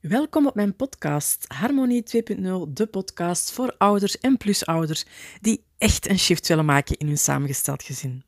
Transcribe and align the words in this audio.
Welkom 0.00 0.46
op 0.46 0.54
mijn 0.54 0.76
podcast 0.76 1.44
Harmonie 1.48 2.02
2.0, 2.02 2.42
de 2.68 2.86
podcast 2.86 3.52
voor 3.52 3.74
ouders 3.78 4.18
en 4.18 4.36
plusouders 4.36 5.04
die 5.40 5.64
echt 5.78 6.08
een 6.08 6.18
shift 6.18 6.48
willen 6.48 6.64
maken 6.64 6.96
in 6.96 7.06
hun 7.06 7.18
samengesteld 7.18 7.82
gezin. 7.82 8.22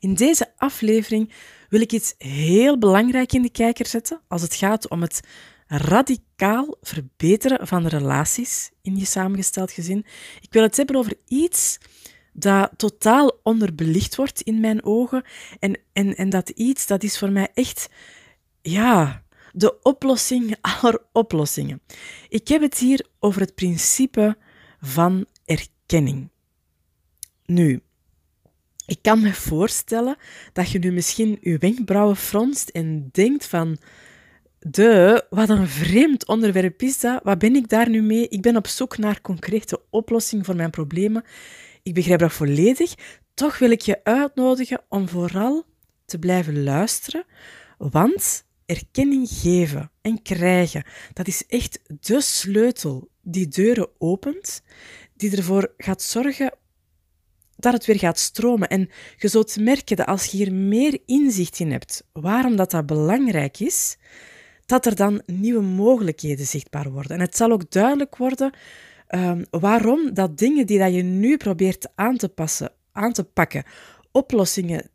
In 0.00 0.14
deze 0.14 0.52
aflevering 0.56 1.32
wil 1.68 1.80
ik 1.80 1.92
iets 1.92 2.14
heel 2.18 2.78
belangrijk 2.78 3.32
in 3.32 3.42
de 3.42 3.50
kijker 3.50 3.86
zetten 3.86 4.20
als 4.28 4.42
het 4.42 4.54
gaat 4.54 4.88
om 4.88 5.02
het 5.02 5.20
radicaal 5.66 6.76
verbeteren 6.80 7.66
van 7.66 7.86
relaties 7.86 8.70
in 8.80 8.96
je 8.96 9.06
samengesteld 9.06 9.72
gezin. 9.72 10.06
Ik 10.40 10.52
wil 10.52 10.62
het 10.62 10.76
hebben 10.76 10.96
over 10.96 11.14
iets 11.26 11.78
dat 12.32 12.70
totaal 12.76 13.40
onderbelicht 13.42 14.16
wordt 14.16 14.40
in 14.40 14.60
mijn 14.60 14.84
ogen 14.84 15.24
en, 15.58 15.78
en, 15.92 16.16
en 16.16 16.30
dat 16.30 16.48
iets 16.48 16.86
dat 16.86 17.02
is 17.02 17.18
voor 17.18 17.30
mij 17.30 17.48
echt, 17.54 17.88
ja, 18.62 19.22
de 19.52 19.82
oplossing 19.82 20.56
aller 20.60 20.98
oplossingen. 21.12 21.80
Ik 22.28 22.48
heb 22.48 22.60
het 22.60 22.78
hier 22.78 23.06
over 23.18 23.40
het 23.40 23.54
principe 23.54 24.36
van 24.80 25.26
erkenning. 25.44 26.30
Nu, 27.44 27.82
ik 28.86 28.98
kan 29.02 29.20
me 29.20 29.34
voorstellen 29.34 30.16
dat 30.52 30.70
je 30.70 30.78
nu 30.78 30.92
misschien 30.92 31.38
je 31.40 31.58
wenkbrauwen 31.58 32.16
fronst 32.16 32.68
en 32.68 33.08
denkt 33.12 33.46
van... 33.46 33.78
De, 34.64 35.26
wat 35.30 35.48
een 35.48 35.68
vreemd 35.68 36.26
onderwerp 36.26 36.82
is 36.82 37.00
dat. 37.00 37.20
Wat 37.22 37.38
ben 37.38 37.56
ik 37.56 37.68
daar 37.68 37.88
nu 37.88 38.02
mee? 38.02 38.28
Ik 38.28 38.42
ben 38.42 38.56
op 38.56 38.66
zoek 38.66 38.98
naar 38.98 39.20
concrete 39.20 39.80
oplossingen 39.90 40.44
voor 40.44 40.56
mijn 40.56 40.70
problemen. 40.70 41.24
Ik 41.82 41.94
begrijp 41.94 42.20
dat 42.20 42.32
volledig. 42.32 42.94
Toch 43.34 43.58
wil 43.58 43.70
ik 43.70 43.80
je 43.80 44.04
uitnodigen 44.04 44.80
om 44.88 45.08
vooral 45.08 45.64
te 46.04 46.18
blijven 46.18 46.62
luisteren, 46.62 47.24
want 47.78 48.44
erkenning 48.66 49.28
geven 49.30 49.90
en 50.00 50.22
krijgen, 50.22 50.84
dat 51.12 51.26
is 51.26 51.46
echt 51.46 51.80
de 52.00 52.20
sleutel 52.20 53.08
die 53.22 53.48
deuren 53.48 53.88
opent, 53.98 54.62
die 55.16 55.36
ervoor 55.36 55.74
gaat 55.76 56.02
zorgen 56.02 56.54
dat 57.56 57.72
het 57.72 57.84
weer 57.86 57.98
gaat 57.98 58.18
stromen. 58.18 58.68
En 58.68 58.88
je 59.16 59.28
zult 59.28 59.56
merken 59.56 59.96
dat 59.96 60.06
als 60.06 60.24
je 60.24 60.36
hier 60.36 60.52
meer 60.52 60.98
inzicht 61.06 61.58
in 61.58 61.70
hebt 61.70 62.04
waarom 62.12 62.56
dat, 62.56 62.70
dat 62.70 62.86
belangrijk 62.86 63.60
is, 63.60 63.96
dat 64.66 64.86
er 64.86 64.96
dan 64.96 65.22
nieuwe 65.26 65.62
mogelijkheden 65.62 66.46
zichtbaar 66.46 66.90
worden. 66.90 67.16
En 67.16 67.20
het 67.20 67.36
zal 67.36 67.50
ook 67.50 67.70
duidelijk 67.70 68.16
worden 68.16 68.52
um, 69.08 69.44
waarom 69.50 70.14
dat 70.14 70.38
dingen 70.38 70.66
die 70.66 70.78
dat 70.78 70.94
je 70.94 71.02
nu 71.02 71.36
probeert 71.36 71.88
aan 71.94 72.16
te 72.16 72.28
passen, 72.28 72.72
aan 72.92 73.12
te 73.12 73.24
pakken, 73.24 73.64
oplossingen 74.12 74.90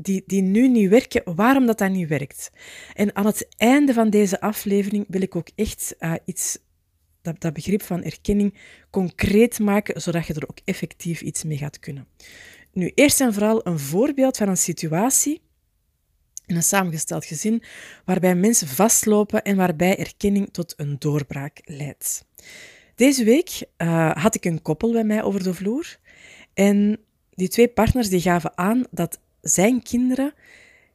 die, 0.00 0.22
die 0.26 0.42
nu 0.42 0.68
niet 0.68 0.88
werken, 0.88 1.34
waarom 1.34 1.66
dat 1.66 1.78
dat 1.78 1.90
niet 1.90 2.08
werkt. 2.08 2.50
En 2.94 3.16
aan 3.16 3.26
het 3.26 3.48
einde 3.56 3.92
van 3.92 4.10
deze 4.10 4.40
aflevering 4.40 5.04
wil 5.08 5.20
ik 5.20 5.36
ook 5.36 5.48
echt 5.54 5.94
uh, 6.00 6.14
iets, 6.24 6.58
dat, 7.22 7.40
dat 7.40 7.52
begrip 7.52 7.82
van 7.82 8.02
erkenning 8.02 8.58
concreet 8.90 9.58
maken, 9.58 10.00
zodat 10.00 10.26
je 10.26 10.34
er 10.34 10.48
ook 10.48 10.58
effectief 10.64 11.20
iets 11.20 11.44
mee 11.44 11.58
gaat 11.58 11.78
kunnen. 11.78 12.06
Nu, 12.72 12.92
eerst 12.94 13.20
en 13.20 13.32
vooral 13.32 13.66
een 13.66 13.78
voorbeeld 13.78 14.36
van 14.36 14.48
een 14.48 14.56
situatie 14.56 15.40
in 16.46 16.56
een 16.56 16.62
samengesteld 16.62 17.24
gezin 17.24 17.62
waarbij 18.04 18.34
mensen 18.34 18.68
vastlopen 18.68 19.42
en 19.42 19.56
waarbij 19.56 19.98
erkenning 19.98 20.48
tot 20.52 20.74
een 20.76 20.96
doorbraak 20.98 21.60
leidt. 21.64 22.24
Deze 22.94 23.24
week 23.24 23.66
uh, 23.78 24.10
had 24.12 24.34
ik 24.34 24.44
een 24.44 24.62
koppel 24.62 24.92
bij 24.92 25.04
mij 25.04 25.22
over 25.22 25.42
de 25.42 25.54
vloer 25.54 25.96
en 26.54 27.00
die 27.30 27.48
twee 27.48 27.68
partners 27.68 28.08
die 28.08 28.20
gaven 28.20 28.58
aan 28.58 28.84
dat 28.90 29.20
zijn 29.40 29.82
kinderen 29.82 30.34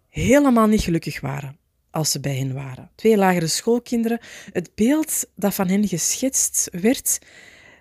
helemaal 0.09 0.67
niet 0.67 0.81
gelukkig 0.81 1.21
waren 1.21 1.57
als 1.91 2.11
ze 2.11 2.19
bij 2.19 2.35
hen 2.35 2.53
waren. 2.53 2.89
Twee 2.95 3.17
lagere 3.17 3.47
schoolkinderen. 3.47 4.19
Het 4.51 4.75
beeld 4.75 5.25
dat 5.35 5.53
van 5.53 5.67
hen 5.67 5.87
geschetst 5.87 6.69
werd, 6.71 7.19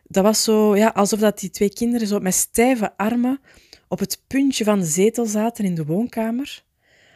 dat 0.02 0.24
was 0.24 0.42
zo 0.42 0.76
ja, 0.76 0.88
alsof 0.88 1.20
dat 1.20 1.38
die 1.38 1.50
twee 1.50 1.72
kinderen 1.72 2.06
zo 2.06 2.18
met 2.18 2.34
stijve 2.34 2.96
armen 2.96 3.40
op 3.88 3.98
het 3.98 4.22
puntje 4.26 4.64
van 4.64 4.78
de 4.78 4.86
zetel 4.86 5.26
zaten 5.26 5.64
in 5.64 5.74
de 5.74 5.84
woonkamer, 5.84 6.64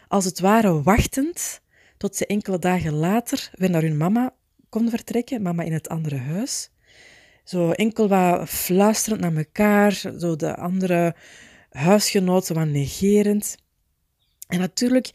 als 0.08 0.24
het 0.24 0.40
ware 0.40 0.82
wachtend 0.82 1.60
tot 1.96 2.16
ze 2.16 2.26
enkele 2.26 2.58
dagen 2.58 2.92
later 2.92 3.50
weer 3.54 3.70
naar 3.70 3.82
hun 3.82 3.96
mama 3.96 4.34
konden 4.68 4.90
vertrekken, 4.90 5.42
mama 5.42 5.62
in 5.62 5.72
het 5.72 5.88
andere 5.88 6.16
huis. 6.16 6.70
Zo 7.44 7.70
enkel 7.70 8.08
wat 8.08 8.48
fluisterend 8.48 9.20
naar 9.20 9.36
elkaar, 9.36 9.92
zo 9.92 10.36
de 10.36 10.56
andere 10.56 11.14
huisgenoten 11.76 12.54
wat 12.54 12.68
negerend. 12.68 13.56
En 14.48 14.58
natuurlijk, 14.58 15.10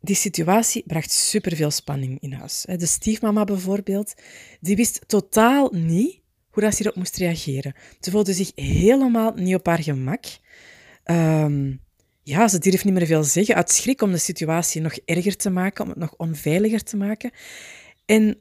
die 0.00 0.16
situatie 0.16 0.82
bracht 0.86 1.10
superveel 1.10 1.70
spanning 1.70 2.20
in 2.20 2.32
huis. 2.32 2.64
De 2.76 2.86
stiefmama 2.86 3.44
bijvoorbeeld, 3.44 4.14
die 4.60 4.76
wist 4.76 5.00
totaal 5.06 5.70
niet 5.72 6.20
hoe 6.50 6.62
dat 6.62 6.74
ze 6.74 6.82
erop 6.82 6.96
moest 6.96 7.16
reageren. 7.16 7.74
Ze 8.00 8.10
voelde 8.10 8.32
zich 8.32 8.52
helemaal 8.54 9.32
niet 9.34 9.54
op 9.54 9.66
haar 9.66 9.82
gemak. 9.82 10.24
Um, 11.04 11.80
ja, 12.22 12.48
ze 12.48 12.58
durfde 12.58 12.84
niet 12.84 12.98
meer 12.98 13.06
veel 13.06 13.24
zeggen, 13.24 13.54
uit 13.54 13.70
schrik 13.70 14.02
om 14.02 14.12
de 14.12 14.18
situatie 14.18 14.80
nog 14.80 14.96
erger 15.04 15.36
te 15.36 15.50
maken, 15.50 15.84
om 15.84 15.90
het 15.90 15.98
nog 15.98 16.14
onveiliger 16.16 16.82
te 16.82 16.96
maken. 16.96 17.30
En 18.04 18.40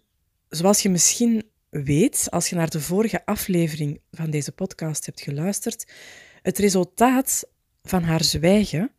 zoals 0.50 0.82
je 0.82 0.90
misschien 0.90 1.44
weet, 1.70 2.28
als 2.30 2.50
je 2.50 2.56
naar 2.56 2.70
de 2.70 2.82
vorige 2.82 3.26
aflevering 3.26 4.02
van 4.12 4.30
deze 4.30 4.52
podcast 4.52 5.06
hebt 5.06 5.22
geluisterd, 5.22 5.86
het 6.46 6.58
resultaat 6.58 7.44
van 7.84 8.04
haar 8.04 8.24
zwijgen 8.24 8.92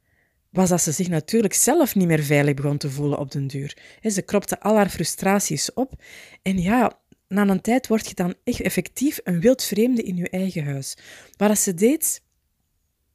was 0.50 0.68
dat 0.68 0.82
ze 0.82 0.92
zich 0.92 1.08
natuurlijk 1.08 1.54
zelf 1.54 1.94
niet 1.94 2.06
meer 2.06 2.22
veilig 2.22 2.54
begon 2.54 2.76
te 2.76 2.90
voelen 2.90 3.18
op 3.18 3.30
den 3.30 3.46
duur. 3.46 3.76
Ze 4.02 4.22
kropte 4.22 4.60
al 4.60 4.76
haar 4.76 4.88
frustraties 4.88 5.72
op. 5.74 6.02
En 6.42 6.58
ja, 6.58 6.98
na 7.28 7.48
een 7.48 7.60
tijd 7.60 7.86
word 7.86 8.08
je 8.08 8.14
dan 8.14 8.34
echt 8.44 8.60
effectief 8.60 9.20
een 9.24 9.40
wildvreemde 9.40 10.02
in 10.02 10.16
je 10.16 10.28
eigen 10.28 10.64
huis. 10.64 10.96
Wat 11.36 11.58
ze 11.58 11.74
deed, 11.74 12.22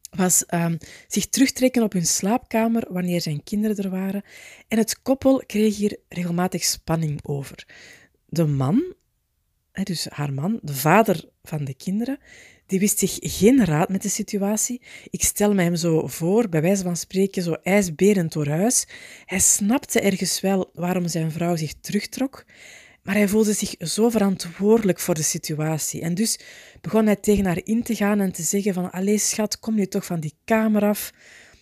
was 0.09 0.44
um, 0.53 0.78
zich 1.08 1.30
terugtrekken 1.30 1.84
op 1.84 1.94
hun 1.94 2.06
slaapkamer 2.06 2.88
wanneer 2.90 3.22
zijn 3.22 3.44
kinderen 3.44 3.78
er 3.78 3.90
waren. 3.90 4.24
En 4.68 4.78
het 4.78 5.02
koppel 5.02 5.44
kreeg 5.46 5.78
hier 5.78 6.00
regelmatig 6.09 6.63
spanning 6.63 7.19
over. 7.24 7.68
De 8.25 8.46
man, 8.46 8.94
dus 9.72 10.08
haar 10.09 10.34
man, 10.34 10.59
de 10.62 10.74
vader 10.74 11.30
van 11.44 11.63
de 11.66 11.74
kinderen, 11.74 12.19
die 12.71 12.79
wist 12.79 12.99
zich 12.99 13.17
geen 13.21 13.65
raad 13.65 13.89
met 13.89 14.01
de 14.01 14.09
situatie. 14.09 14.81
Ik 15.09 15.23
stel 15.23 15.53
me 15.53 15.63
hem 15.63 15.75
zo 15.75 16.07
voor, 16.07 16.49
bij 16.49 16.61
wijze 16.61 16.83
van 16.83 16.95
spreken, 16.95 17.43
zo 17.43 17.53
ijsberend 17.63 18.33
door 18.33 18.47
huis. 18.47 18.87
Hij 19.25 19.39
snapte 19.39 19.99
ergens 19.99 20.41
wel 20.41 20.69
waarom 20.73 21.07
zijn 21.07 21.31
vrouw 21.31 21.55
zich 21.55 21.73
terugtrok, 21.81 22.45
maar 23.03 23.15
hij 23.15 23.27
voelde 23.27 23.53
zich 23.53 23.75
zo 23.77 24.09
verantwoordelijk 24.09 24.99
voor 24.99 25.13
de 25.13 25.23
situatie. 25.23 26.01
En 26.01 26.13
dus 26.13 26.39
begon 26.81 27.05
hij 27.05 27.15
tegen 27.15 27.45
haar 27.45 27.61
in 27.63 27.83
te 27.83 27.95
gaan 27.95 28.19
en 28.19 28.31
te 28.31 28.43
zeggen 28.43 28.73
van 28.73 28.91
allee 28.91 29.17
schat, 29.17 29.59
kom 29.59 29.75
nu 29.75 29.85
toch 29.85 30.05
van 30.05 30.19
die 30.19 30.33
kamer 30.45 30.83
af. 30.83 31.11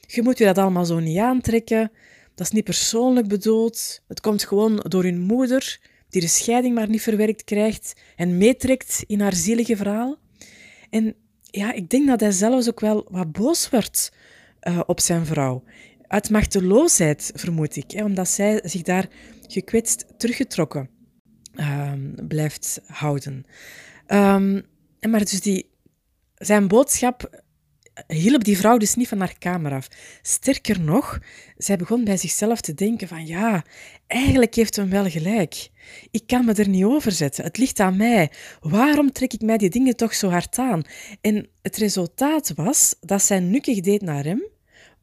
Je 0.07 0.21
moet 0.21 0.37
je 0.37 0.45
dat 0.45 0.57
allemaal 0.57 0.85
zo 0.85 0.99
niet 0.99 1.17
aantrekken. 1.17 1.91
Dat 2.35 2.47
is 2.47 2.53
niet 2.53 2.63
persoonlijk 2.63 3.27
bedoeld. 3.27 4.01
Het 4.07 4.21
komt 4.21 4.43
gewoon 4.43 4.85
door 4.87 5.03
hun 5.03 5.19
moeder, 5.19 5.79
die 6.09 6.21
de 6.21 6.27
scheiding 6.27 6.75
maar 6.75 6.89
niet 6.89 7.01
verwerkt 7.01 7.43
krijgt 7.43 7.93
en 8.15 8.37
meetrekt 8.37 9.03
in 9.07 9.21
haar 9.21 9.35
zielige 9.35 9.75
verhaal. 9.75 10.17
En 10.89 11.15
ja, 11.41 11.73
ik 11.73 11.89
denk 11.89 12.07
dat 12.07 12.19
hij 12.19 12.31
zelfs 12.31 12.69
ook 12.69 12.79
wel 12.79 13.07
wat 13.09 13.31
boos 13.31 13.69
werd 13.69 14.13
uh, 14.61 14.79
op 14.85 14.99
zijn 14.99 15.25
vrouw. 15.25 15.63
Uit 16.07 16.29
machteloosheid, 16.29 17.31
vermoed 17.35 17.75
ik, 17.75 17.91
hè, 17.91 18.03
omdat 18.03 18.27
zij 18.27 18.61
zich 18.63 18.81
daar 18.81 19.07
gekwetst 19.47 20.05
teruggetrokken 20.17 20.89
uh, 21.55 21.93
blijft 22.27 22.81
houden. 22.85 23.45
Um, 24.07 24.65
maar 24.99 25.19
dus 25.19 25.41
die, 25.41 25.69
zijn 26.39 26.67
boodschap 26.67 27.43
hielp 28.07 28.43
die 28.43 28.57
vrouw 28.57 28.77
dus 28.77 28.95
niet 28.95 29.07
van 29.07 29.19
haar 29.19 29.37
kamer 29.37 29.73
af. 29.73 29.87
Sterker 30.21 30.81
nog, 30.81 31.19
zij 31.57 31.77
begon 31.77 32.03
bij 32.03 32.17
zichzelf 32.17 32.61
te 32.61 32.73
denken 32.73 33.07
van 33.07 33.25
ja, 33.25 33.63
eigenlijk 34.07 34.55
heeft 34.55 34.75
hem 34.75 34.89
wel 34.89 35.09
gelijk. 35.09 35.69
Ik 36.11 36.27
kan 36.27 36.45
me 36.45 36.53
er 36.53 36.67
niet 36.67 36.83
over 36.83 37.11
zetten. 37.11 37.43
Het 37.43 37.57
ligt 37.57 37.79
aan 37.79 37.97
mij. 37.97 38.31
Waarom 38.59 39.11
trek 39.11 39.33
ik 39.33 39.41
mij 39.41 39.57
die 39.57 39.69
dingen 39.69 39.95
toch 39.95 40.13
zo 40.15 40.29
hard 40.29 40.57
aan? 40.57 40.81
En 41.21 41.47
het 41.61 41.77
resultaat 41.77 42.51
was 42.55 42.95
dat 43.01 43.23
zij 43.23 43.39
nukkig 43.39 43.79
deed 43.79 44.01
naar 44.01 44.23
hem, 44.23 44.43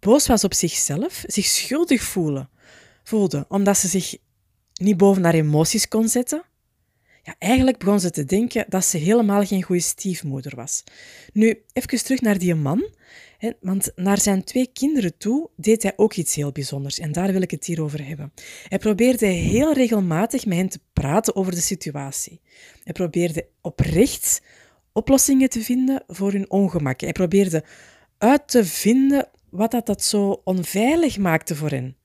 boos 0.00 0.26
was 0.26 0.44
op 0.44 0.54
zichzelf, 0.54 1.24
zich 1.26 1.44
schuldig 1.44 2.02
voelde, 2.02 2.48
voelde 3.02 3.44
omdat 3.48 3.78
ze 3.78 3.88
zich 3.88 4.16
niet 4.74 4.96
boven 4.96 5.24
haar 5.24 5.34
emoties 5.34 5.88
kon 5.88 6.08
zetten, 6.08 6.42
ja, 7.26 7.34
eigenlijk 7.38 7.78
begon 7.78 8.00
ze 8.00 8.10
te 8.10 8.24
denken 8.24 8.64
dat 8.68 8.84
ze 8.84 8.98
helemaal 8.98 9.44
geen 9.44 9.62
goede 9.62 9.82
stiefmoeder 9.82 10.56
was. 10.56 10.84
Nu, 11.32 11.62
even 11.72 12.04
terug 12.04 12.20
naar 12.20 12.38
die 12.38 12.54
man. 12.54 12.88
Hè, 13.38 13.50
want 13.60 13.92
naar 13.94 14.20
zijn 14.20 14.44
twee 14.44 14.70
kinderen 14.72 15.16
toe 15.16 15.48
deed 15.56 15.82
hij 15.82 15.92
ook 15.96 16.14
iets 16.14 16.34
heel 16.34 16.52
bijzonders. 16.52 16.98
En 16.98 17.12
daar 17.12 17.32
wil 17.32 17.42
ik 17.42 17.50
het 17.50 17.64
hier 17.64 17.82
over 17.82 18.06
hebben. 18.06 18.32
Hij 18.68 18.78
probeerde 18.78 19.26
heel 19.26 19.72
regelmatig 19.72 20.46
met 20.46 20.56
hen 20.56 20.68
te 20.68 20.80
praten 20.92 21.36
over 21.36 21.54
de 21.54 21.60
situatie. 21.60 22.40
Hij 22.84 22.92
probeerde 22.92 23.46
oprecht 23.60 24.42
oplossingen 24.92 25.48
te 25.48 25.60
vinden 25.60 26.02
voor 26.06 26.32
hun 26.32 26.50
ongemak. 26.50 27.00
Hij 27.00 27.12
probeerde 27.12 27.64
uit 28.18 28.48
te 28.48 28.64
vinden 28.64 29.28
wat 29.50 29.70
dat, 29.70 29.86
dat 29.86 30.02
zo 30.02 30.40
onveilig 30.44 31.18
maakte 31.18 31.56
voor 31.56 31.70
hen. 31.70 31.96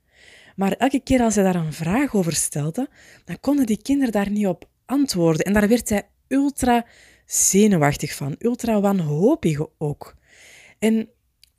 Maar 0.56 0.72
elke 0.72 1.00
keer 1.00 1.22
als 1.22 1.36
hij 1.36 1.44
daar 1.44 1.56
een 1.56 1.74
vraag 1.74 2.16
over 2.16 2.34
stelde, 2.34 2.90
dan 3.26 3.40
konden 3.40 3.66
die 3.66 3.82
kinderen 3.82 4.12
daar 4.12 4.30
niet 4.30 4.48
op 4.48 4.70
antwoorden. 4.92 5.46
En 5.46 5.54
daar 5.54 5.68
werd 5.68 5.90
hij 5.90 6.08
ultra 6.28 6.86
zenuwachtig 7.26 8.16
van, 8.16 8.36
ultra 8.40 8.82
wanhopig 8.82 9.60
ook. 9.78 10.16
En 10.80 11.10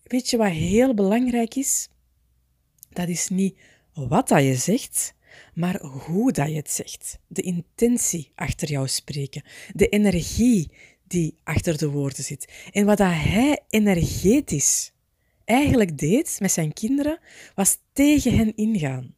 weet 0.02 0.30
je 0.30 0.36
wat 0.36 0.50
heel 0.50 0.94
belangrijk 0.94 1.54
is? 1.54 1.88
Dat 2.90 3.08
is 3.08 3.28
niet 3.28 3.58
wat 3.92 4.28
dat 4.28 4.42
je 4.42 4.54
zegt, 4.54 5.14
maar 5.54 5.80
hoe 5.80 6.32
dat 6.32 6.48
je 6.48 6.54
het 6.54 6.70
zegt. 6.70 7.18
De 7.26 7.42
intentie 7.42 8.32
achter 8.34 8.68
jou 8.68 8.88
spreken, 8.88 9.42
de 9.72 9.88
energie 9.88 10.70
die 11.06 11.38
achter 11.44 11.78
de 11.78 11.88
woorden 11.88 12.24
zit. 12.24 12.48
En 12.70 12.86
wat 12.86 12.98
dat 12.98 13.12
hij 13.12 13.60
energetisch 13.68 14.92
eigenlijk 15.44 15.98
deed 15.98 16.36
met 16.40 16.52
zijn 16.52 16.72
kinderen, 16.72 17.18
was 17.54 17.78
tegen 17.92 18.36
hen 18.36 18.56
ingaan. 18.56 19.14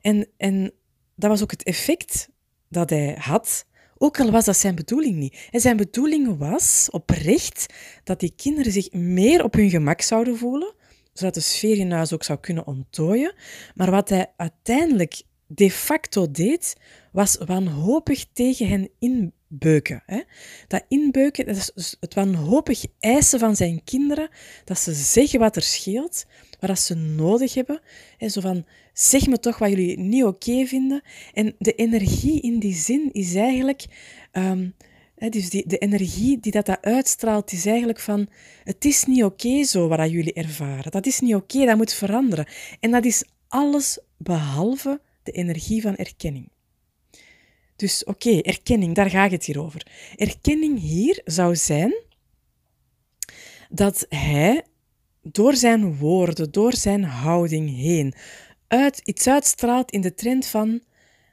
En, 0.00 0.28
en 0.36 0.72
dat 1.14 1.30
was 1.30 1.42
ook 1.42 1.50
het 1.50 1.62
effect 1.62 2.28
dat 2.68 2.90
hij 2.90 3.16
had, 3.18 3.66
ook 3.98 4.20
al 4.20 4.30
was 4.30 4.44
dat 4.44 4.56
zijn 4.56 4.74
bedoeling 4.74 5.16
niet. 5.16 5.48
En 5.50 5.60
zijn 5.60 5.76
bedoeling 5.76 6.38
was 6.38 6.88
oprecht 6.90 7.66
dat 8.04 8.20
die 8.20 8.32
kinderen 8.36 8.72
zich 8.72 8.92
meer 8.92 9.44
op 9.44 9.54
hun 9.54 9.70
gemak 9.70 10.00
zouden 10.00 10.36
voelen, 10.36 10.74
zodat 11.12 11.34
de 11.34 11.40
sfeer 11.40 11.76
in 11.76 11.90
huis 11.90 12.12
ook 12.12 12.24
zou 12.24 12.38
kunnen 12.38 12.66
ontdooien. 12.66 13.34
Maar 13.74 13.90
wat 13.90 14.08
hij 14.08 14.32
uiteindelijk 14.36 15.22
de 15.46 15.70
facto 15.70 16.30
deed, 16.30 16.76
was 17.12 17.36
wanhopig 17.46 18.24
tegen 18.32 18.68
hen 18.68 18.90
inbeuken. 18.98 20.02
Hè? 20.06 20.22
Dat 20.66 20.84
inbeuken, 20.88 21.46
is 21.46 21.70
dus 21.74 21.96
het 22.00 22.14
wanhopig 22.14 22.84
eisen 23.00 23.38
van 23.38 23.56
zijn 23.56 23.84
kinderen, 23.84 24.28
dat 24.64 24.78
ze 24.78 24.92
zeggen 24.92 25.40
wat 25.40 25.56
er 25.56 25.62
scheelt, 25.62 26.24
wat 26.60 26.78
ze 26.78 26.94
nodig 26.94 27.54
hebben. 27.54 27.80
Hè? 28.16 28.28
Zo 28.28 28.40
van, 28.40 28.66
zeg 29.00 29.26
me 29.26 29.38
toch 29.38 29.58
wat 29.58 29.68
jullie 29.68 29.98
niet 29.98 30.24
oké 30.24 30.66
vinden. 30.66 31.02
En 31.32 31.54
de 31.58 31.74
energie 31.74 32.40
in 32.40 32.58
die 32.58 32.74
zin 32.74 33.12
is 33.12 33.34
eigenlijk... 33.34 33.86
Um, 34.32 34.74
dus 35.30 35.50
die, 35.50 35.66
de 35.66 35.78
energie 35.78 36.40
die 36.40 36.52
dat, 36.52 36.66
dat 36.66 36.82
uitstraalt, 36.82 37.52
is 37.52 37.66
eigenlijk 37.66 38.00
van: 38.00 38.28
het 38.64 38.84
is 38.84 39.04
niet 39.04 39.24
oké 39.24 39.64
zo 39.64 39.88
wat 39.88 40.10
jullie 40.10 40.32
ervaren. 40.32 40.90
Dat 40.90 41.06
is 41.06 41.20
niet 41.20 41.34
oké, 41.34 41.64
dat 41.64 41.76
moet 41.76 41.92
veranderen. 41.92 42.48
En 42.80 42.90
dat 42.90 43.04
is 43.04 43.24
alles 43.48 43.98
behalve 44.16 45.00
de 45.22 45.32
energie 45.32 45.82
van 45.82 45.96
erkenning. 45.96 46.48
Dus 47.76 48.04
oké, 48.04 48.40
erkenning, 48.40 48.94
daar 48.94 49.10
gaat 49.10 49.30
het 49.30 49.44
hier 49.44 49.60
over. 49.60 49.86
Erkenning 50.16 50.80
hier 50.80 51.20
zou 51.24 51.56
zijn 51.56 51.94
dat 53.68 54.06
hij 54.08 54.64
door 55.22 55.54
zijn 55.54 55.96
woorden, 55.96 56.52
door 56.52 56.74
zijn 56.74 57.04
houding 57.04 57.76
heen, 57.76 58.14
uit, 58.68 59.00
iets 59.04 59.26
uitstraalt 59.26 59.90
in 59.90 60.00
de 60.00 60.14
trend 60.14 60.46
van 60.46 60.80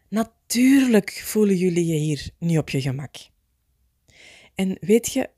natuurlijk 0.10 1.22
voelen 1.26 1.56
jullie 1.56 1.86
je 1.86 2.00
hier 2.00 2.30
niet 2.40 2.58
op 2.58 2.70
je 2.70 2.82
gemak. 2.82 3.16
En 4.56 4.78
weet 4.80 5.14
je, 5.14 5.30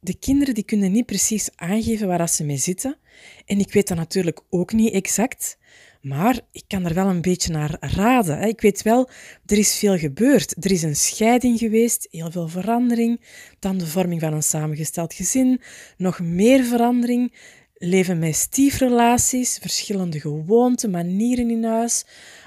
de 0.00 0.18
kinderen 0.18 0.54
die 0.54 0.64
kunnen 0.64 0.92
niet 0.92 1.06
precies 1.06 1.50
aangeven 1.56 2.06
waar 2.06 2.28
ze 2.28 2.44
mee 2.44 2.56
zitten. 2.56 2.96
En 3.46 3.58
ik 3.58 3.72
weet 3.72 3.88
dat 3.88 3.96
natuurlijk 3.96 4.40
ook 4.50 4.72
niet 4.72 4.92
exact. 4.92 5.58
Maar 6.00 6.40
ik 6.52 6.64
kan 6.66 6.84
er 6.84 6.94
wel 6.94 7.06
een 7.06 7.20
beetje 7.20 7.52
naar 7.52 7.76
raden. 7.80 8.42
Ik 8.42 8.60
weet 8.60 8.82
wel, 8.82 9.08
er 9.46 9.58
is 9.58 9.78
veel 9.78 9.98
gebeurd. 9.98 10.64
Er 10.64 10.70
is 10.70 10.82
een 10.82 10.96
scheiding 10.96 11.58
geweest, 11.58 12.08
heel 12.10 12.30
veel 12.30 12.48
verandering. 12.48 13.20
Dan 13.58 13.78
de 13.78 13.86
vorming 13.86 14.20
van 14.20 14.32
een 14.32 14.42
samengesteld 14.42 15.14
gezin. 15.14 15.60
Nog 15.96 16.20
meer 16.20 16.64
verandering. 16.64 17.34
Leven 17.84 18.18
met 18.18 18.34
stiefrelaties, 18.34 19.58
verschillende 19.60 20.20
gewoonten, 20.20 20.90
manieren 20.90 21.50
in 21.50 21.64
huis. 21.64 22.04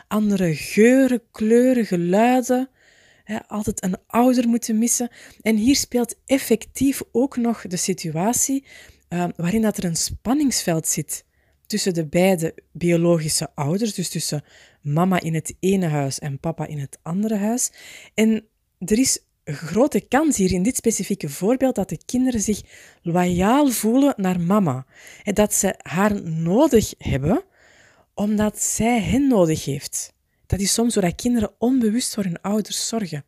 Andere 0.08 0.56
geuren, 0.56 1.22
kleuren, 1.32 1.86
geluiden. 1.86 2.70
altijd 3.48 3.84
een 3.84 3.98
ouder 4.08 4.48
moeten 4.48 4.78
missen. 4.78 5.10
En 5.42 5.56
hier 5.56 5.76
speelt 5.76 6.16
effectief 6.26 7.02
ook 7.12 7.38
nog 7.38 7.62
de 7.62 7.78
situatie 7.78 8.66
uh, 9.10 9.26
waarin 9.36 9.62
dat 9.62 9.78
er 9.78 9.84
een 9.84 9.96
spanningsveld 9.96 10.88
zit 10.88 11.26
tussen 11.66 11.94
de 11.94 12.08
beide 12.08 12.56
biologische 12.72 13.50
ouders, 13.56 13.94
dus 13.94 14.10
tussen 14.10 14.44
mama 14.82 15.22
in 15.22 15.34
het 15.34 15.56
ene 15.60 15.88
huis 15.88 16.20
en 16.20 16.40
papa 16.40 16.68
in 16.68 16.80
het 16.80 17.00
andere 17.02 17.36
huis. 17.36 17.72
En 18.14 18.48
er 18.80 19.00
is 19.00 19.20
grote 19.46 20.08
kans 20.08 20.38
hier 20.38 20.52
in 20.52 20.64
dit 20.64 20.76
specifieke 20.76 21.30
voorbeeld 21.30 21.76
dat 21.76 21.90
de 21.90 22.00
kinderen 22.06 22.42
zich 22.42 22.62
loyaal 23.02 23.68
voelen 23.68 24.14
naar 24.18 24.40
mama. 24.40 24.86
En 25.24 25.34
dat 25.34 25.54
ze 25.54 25.76
haar 25.78 26.24
nodig 26.24 26.94
hebben 26.98 27.44
omdat 28.14 28.62
zij 28.62 29.02
hen 29.02 29.28
nodig 29.28 29.66
heeft. 29.66 30.14
Dat 30.46 30.60
is 30.60 30.74
soms 30.74 30.94
dat 30.94 31.16
kinderen 31.16 31.54
onbewust 31.58 32.14
voor 32.14 32.24
hun 32.24 32.42
ouders 32.42 32.88
zorgen. 32.88 33.26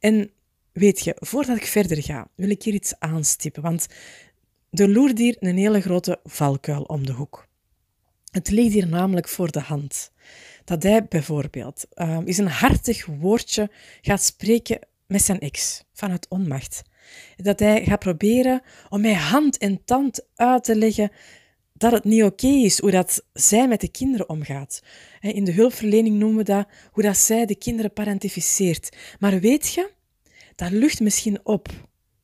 En 0.00 0.30
weet 0.72 1.00
je, 1.00 1.16
voordat 1.18 1.56
ik 1.56 1.66
verder 1.66 2.02
ga, 2.02 2.28
wil 2.34 2.50
ik 2.50 2.62
hier 2.62 2.74
iets 2.74 2.98
aanstippen, 2.98 3.62
want 3.62 3.86
er 4.70 4.88
loert 4.88 5.18
hier 5.18 5.36
een 5.38 5.56
hele 5.56 5.80
grote 5.80 6.20
valkuil 6.24 6.82
om 6.82 7.06
de 7.06 7.12
hoek. 7.12 7.48
Het 8.30 8.50
ligt 8.50 8.72
hier 8.72 8.88
namelijk 8.88 9.28
voor 9.28 9.50
de 9.50 9.60
hand 9.60 10.12
dat 10.64 10.82
hij 10.82 11.04
bijvoorbeeld 11.04 11.86
uh, 11.94 12.18
een 12.24 12.48
hartig 12.48 13.06
woordje 13.06 13.70
gaat 14.00 14.22
spreken 14.22 14.78
met 15.10 15.22
zijn 15.22 15.40
ex 15.40 15.84
vanuit 15.92 16.28
onmacht. 16.28 16.82
Dat 17.36 17.60
hij 17.60 17.84
gaat 17.84 17.98
proberen 17.98 18.62
om 18.88 19.00
met 19.00 19.14
hand 19.14 19.58
en 19.58 19.84
tand 19.84 20.26
uit 20.34 20.64
te 20.64 20.76
leggen 20.76 21.10
dat 21.72 21.92
het 21.92 22.04
niet 22.04 22.22
oké 22.22 22.46
is 22.46 22.80
hoe 22.80 22.90
dat 22.90 23.24
zij 23.32 23.68
met 23.68 23.80
de 23.80 23.90
kinderen 23.90 24.28
omgaat. 24.28 24.82
In 25.20 25.44
de 25.44 25.52
hulpverlening 25.52 26.18
noemen 26.18 26.38
we 26.38 26.44
dat 26.44 26.68
hoe 26.92 27.02
dat 27.02 27.16
zij 27.16 27.46
de 27.46 27.56
kinderen 27.56 27.92
parentificeert. 27.92 28.96
Maar 29.18 29.40
weet 29.40 29.72
je, 29.72 29.90
dat 30.54 30.70
lucht 30.70 31.00
misschien 31.00 31.40
op, 31.42 31.68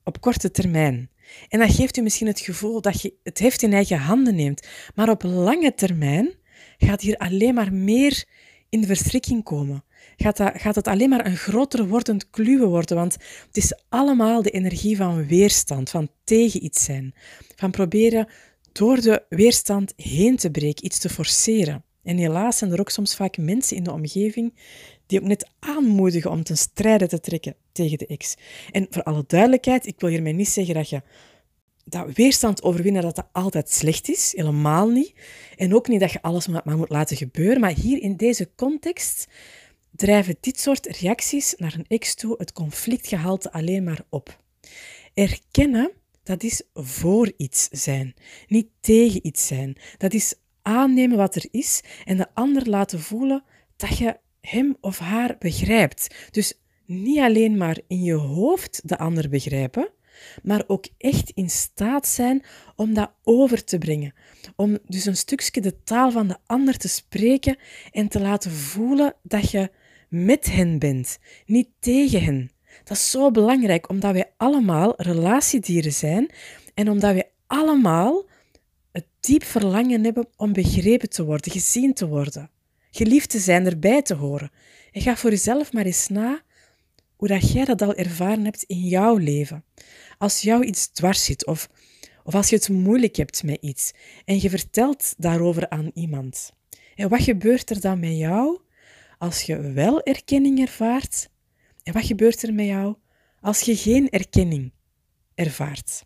op 0.04 0.20
korte 0.20 0.50
termijn. 0.50 1.10
En 1.48 1.58
dat 1.58 1.74
geeft 1.74 1.96
u 1.96 2.02
misschien 2.02 2.26
het 2.26 2.40
gevoel 2.40 2.80
dat 2.80 3.02
je 3.02 3.14
het 3.22 3.38
heft 3.38 3.62
in 3.62 3.72
eigen 3.72 3.98
handen 3.98 4.34
neemt. 4.34 4.68
Maar 4.94 5.10
op 5.10 5.22
lange 5.22 5.74
termijn 5.74 6.34
gaat 6.78 7.00
hier 7.00 7.16
alleen 7.16 7.54
maar 7.54 7.72
meer 7.72 8.24
in 8.68 8.80
de 8.80 8.86
verstrikking 8.86 9.42
komen. 9.42 9.84
Gaat, 10.16 10.36
dat, 10.36 10.52
gaat 10.54 10.74
het 10.74 10.86
alleen 10.86 11.08
maar 11.08 11.26
een 11.26 11.36
groter 11.36 11.88
wordend 11.88 12.30
kluwen 12.30 12.68
worden, 12.68 12.96
want 12.96 13.16
het 13.46 13.56
is 13.56 13.74
allemaal 13.88 14.42
de 14.42 14.50
energie 14.50 14.96
van 14.96 15.26
weerstand, 15.26 15.90
van 15.90 16.08
tegen 16.24 16.64
iets 16.64 16.84
zijn. 16.84 17.14
Van 17.56 17.70
proberen 17.70 18.28
door 18.72 19.00
de 19.00 19.24
weerstand 19.28 19.92
heen 19.96 20.36
te 20.36 20.50
breken, 20.50 20.84
iets 20.84 20.98
te 20.98 21.08
forceren. 21.08 21.84
En 22.02 22.16
helaas 22.16 22.58
zijn 22.58 22.72
er 22.72 22.80
ook 22.80 22.90
soms 22.90 23.16
vaak 23.16 23.36
mensen 23.36 23.76
in 23.76 23.82
de 23.82 23.92
omgeving 23.92 24.54
die 25.06 25.20
ook 25.20 25.26
net 25.26 25.48
aanmoedigen 25.58 26.30
om 26.30 26.42
ten 26.42 26.56
strijde 26.58 27.08
te 27.08 27.20
trekken 27.20 27.56
tegen 27.72 27.98
de 27.98 28.06
ex. 28.06 28.34
En 28.70 28.86
voor 28.90 29.02
alle 29.02 29.24
duidelijkheid, 29.26 29.86
ik 29.86 30.00
wil 30.00 30.08
hiermee 30.08 30.32
niet 30.32 30.48
zeggen 30.48 30.74
dat 30.74 30.88
je 30.88 31.02
dat 31.84 32.14
weerstand 32.14 32.62
overwinnen 32.62 33.02
dat 33.02 33.16
dat 33.16 33.28
altijd 33.32 33.70
slecht 33.70 34.08
is, 34.08 34.32
helemaal 34.36 34.88
niet. 34.88 35.12
En 35.56 35.74
ook 35.74 35.88
niet 35.88 36.00
dat 36.00 36.12
je 36.12 36.22
alles 36.22 36.46
maar 36.46 36.76
moet 36.76 36.90
laten 36.90 37.16
gebeuren, 37.16 37.60
maar 37.60 37.74
hier 37.74 38.02
in 38.02 38.16
deze 38.16 38.48
context 38.56 39.26
drijven 39.96 40.36
dit 40.40 40.60
soort 40.60 40.86
reacties 40.86 41.54
naar 41.56 41.74
een 41.74 41.86
ex 41.88 42.14
toe 42.14 42.34
het 42.38 42.52
conflictgehalte 42.52 43.52
alleen 43.52 43.84
maar 43.84 44.04
op. 44.08 44.42
Erkennen, 45.14 45.90
dat 46.22 46.42
is 46.42 46.62
voor 46.74 47.32
iets 47.36 47.68
zijn, 47.70 48.14
niet 48.46 48.68
tegen 48.80 49.26
iets 49.26 49.46
zijn. 49.46 49.76
Dat 49.98 50.12
is 50.12 50.34
aannemen 50.62 51.16
wat 51.16 51.34
er 51.34 51.46
is 51.50 51.82
en 52.04 52.16
de 52.16 52.26
ander 52.34 52.68
laten 52.68 53.00
voelen 53.00 53.44
dat 53.76 53.98
je 53.98 54.16
hem 54.40 54.76
of 54.80 54.98
haar 54.98 55.36
begrijpt. 55.38 56.14
Dus 56.30 56.60
niet 56.84 57.18
alleen 57.18 57.56
maar 57.56 57.78
in 57.86 58.02
je 58.02 58.14
hoofd 58.14 58.88
de 58.88 58.98
ander 58.98 59.28
begrijpen, 59.28 59.90
maar 60.42 60.64
ook 60.66 60.86
echt 60.98 61.30
in 61.30 61.50
staat 61.50 62.06
zijn 62.06 62.44
om 62.76 62.94
dat 62.94 63.12
over 63.22 63.64
te 63.64 63.78
brengen. 63.78 64.14
Om 64.56 64.78
dus 64.86 65.04
een 65.04 65.16
stukje 65.16 65.60
de 65.60 65.82
taal 65.82 66.10
van 66.10 66.28
de 66.28 66.36
ander 66.46 66.76
te 66.76 66.88
spreken 66.88 67.58
en 67.90 68.08
te 68.08 68.20
laten 68.20 68.50
voelen 68.50 69.14
dat 69.22 69.50
je 69.50 69.70
met 70.24 70.46
hen 70.52 70.78
bent, 70.78 71.18
niet 71.46 71.68
tegen 71.80 72.24
hen. 72.24 72.50
Dat 72.84 72.96
is 72.96 73.10
zo 73.10 73.30
belangrijk, 73.30 73.88
omdat 73.88 74.12
wij 74.12 74.32
allemaal 74.36 74.94
relatiedieren 74.96 75.92
zijn 75.92 76.30
en 76.74 76.90
omdat 76.90 77.12
wij 77.12 77.30
allemaal 77.46 78.24
het 78.92 79.06
diep 79.20 79.44
verlangen 79.44 80.04
hebben 80.04 80.28
om 80.36 80.52
begrepen 80.52 81.08
te 81.08 81.24
worden, 81.24 81.52
gezien 81.52 81.94
te 81.94 82.06
worden, 82.06 82.50
geliefd 82.90 83.30
te 83.30 83.38
zijn, 83.38 83.66
erbij 83.66 84.02
te 84.02 84.14
horen. 84.14 84.50
En 84.92 85.00
ga 85.00 85.16
voor 85.16 85.30
jezelf 85.30 85.72
maar 85.72 85.84
eens 85.84 86.08
na 86.08 86.42
hoe 87.16 87.28
dat 87.28 87.52
jij 87.52 87.64
dat 87.64 87.82
al 87.82 87.94
ervaren 87.94 88.44
hebt 88.44 88.62
in 88.62 88.80
jouw 88.80 89.16
leven. 89.16 89.64
Als 90.18 90.40
jou 90.40 90.64
iets 90.64 90.86
dwars 90.86 91.24
zit 91.24 91.46
of, 91.46 91.68
of 92.24 92.34
als 92.34 92.48
je 92.48 92.56
het 92.56 92.68
moeilijk 92.68 93.16
hebt 93.16 93.42
met 93.42 93.58
iets 93.60 93.92
en 94.24 94.40
je 94.40 94.50
vertelt 94.50 95.14
daarover 95.16 95.68
aan 95.68 95.90
iemand. 95.94 96.52
En 96.94 97.08
wat 97.08 97.22
gebeurt 97.22 97.70
er 97.70 97.80
dan 97.80 98.00
met 98.00 98.16
jou 98.16 98.60
als 99.18 99.42
je 99.42 99.72
wel 99.72 100.02
erkenning 100.02 100.60
ervaart? 100.60 101.28
En 101.82 101.92
wat 101.92 102.04
gebeurt 102.04 102.42
er 102.42 102.54
met 102.54 102.66
jou 102.66 102.96
als 103.40 103.60
je 103.60 103.76
geen 103.76 104.10
erkenning 104.10 104.72
ervaart? 105.34 106.04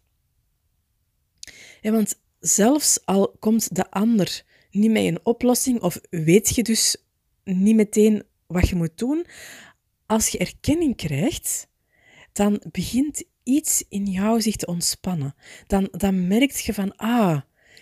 En 1.80 1.92
want 1.92 2.20
zelfs 2.40 3.04
al 3.04 3.36
komt 3.38 3.74
de 3.74 3.90
ander 3.90 4.42
niet 4.70 4.90
met 4.90 5.04
een 5.04 5.20
oplossing 5.22 5.80
of 5.80 6.00
weet 6.10 6.54
je 6.54 6.62
dus 6.62 6.96
niet 7.44 7.76
meteen 7.76 8.22
wat 8.46 8.68
je 8.68 8.76
moet 8.76 8.98
doen. 8.98 9.26
Als 10.06 10.28
je 10.28 10.38
erkenning 10.38 10.96
krijgt, 10.96 11.68
dan 12.32 12.62
begint 12.70 13.24
iets 13.42 13.84
in 13.88 14.06
jou 14.06 14.40
zich 14.40 14.56
te 14.56 14.66
ontspannen. 14.66 15.34
Dan, 15.66 15.88
dan 15.90 16.28
merk 16.28 16.50
je 16.50 16.74
van, 16.74 16.96
ah, 16.96 17.40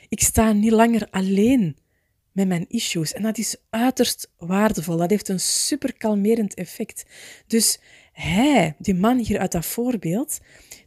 ik 0.08 0.20
sta 0.20 0.52
niet 0.52 0.72
langer 0.72 1.10
alleen 1.10 1.76
met 2.32 2.48
mijn 2.48 2.64
issues. 2.68 3.12
En 3.12 3.22
dat 3.22 3.38
is 3.38 3.56
uiterst 3.70 4.30
waardevol. 4.38 4.96
Dat 4.96 5.10
heeft 5.10 5.28
een 5.28 5.40
super 5.40 5.96
kalmerend 5.96 6.54
effect. 6.54 7.06
Dus 7.46 7.78
hij, 8.12 8.74
die 8.78 8.94
man 8.94 9.18
hier 9.18 9.38
uit 9.38 9.52
dat 9.52 9.66
voorbeeld, 9.66 10.38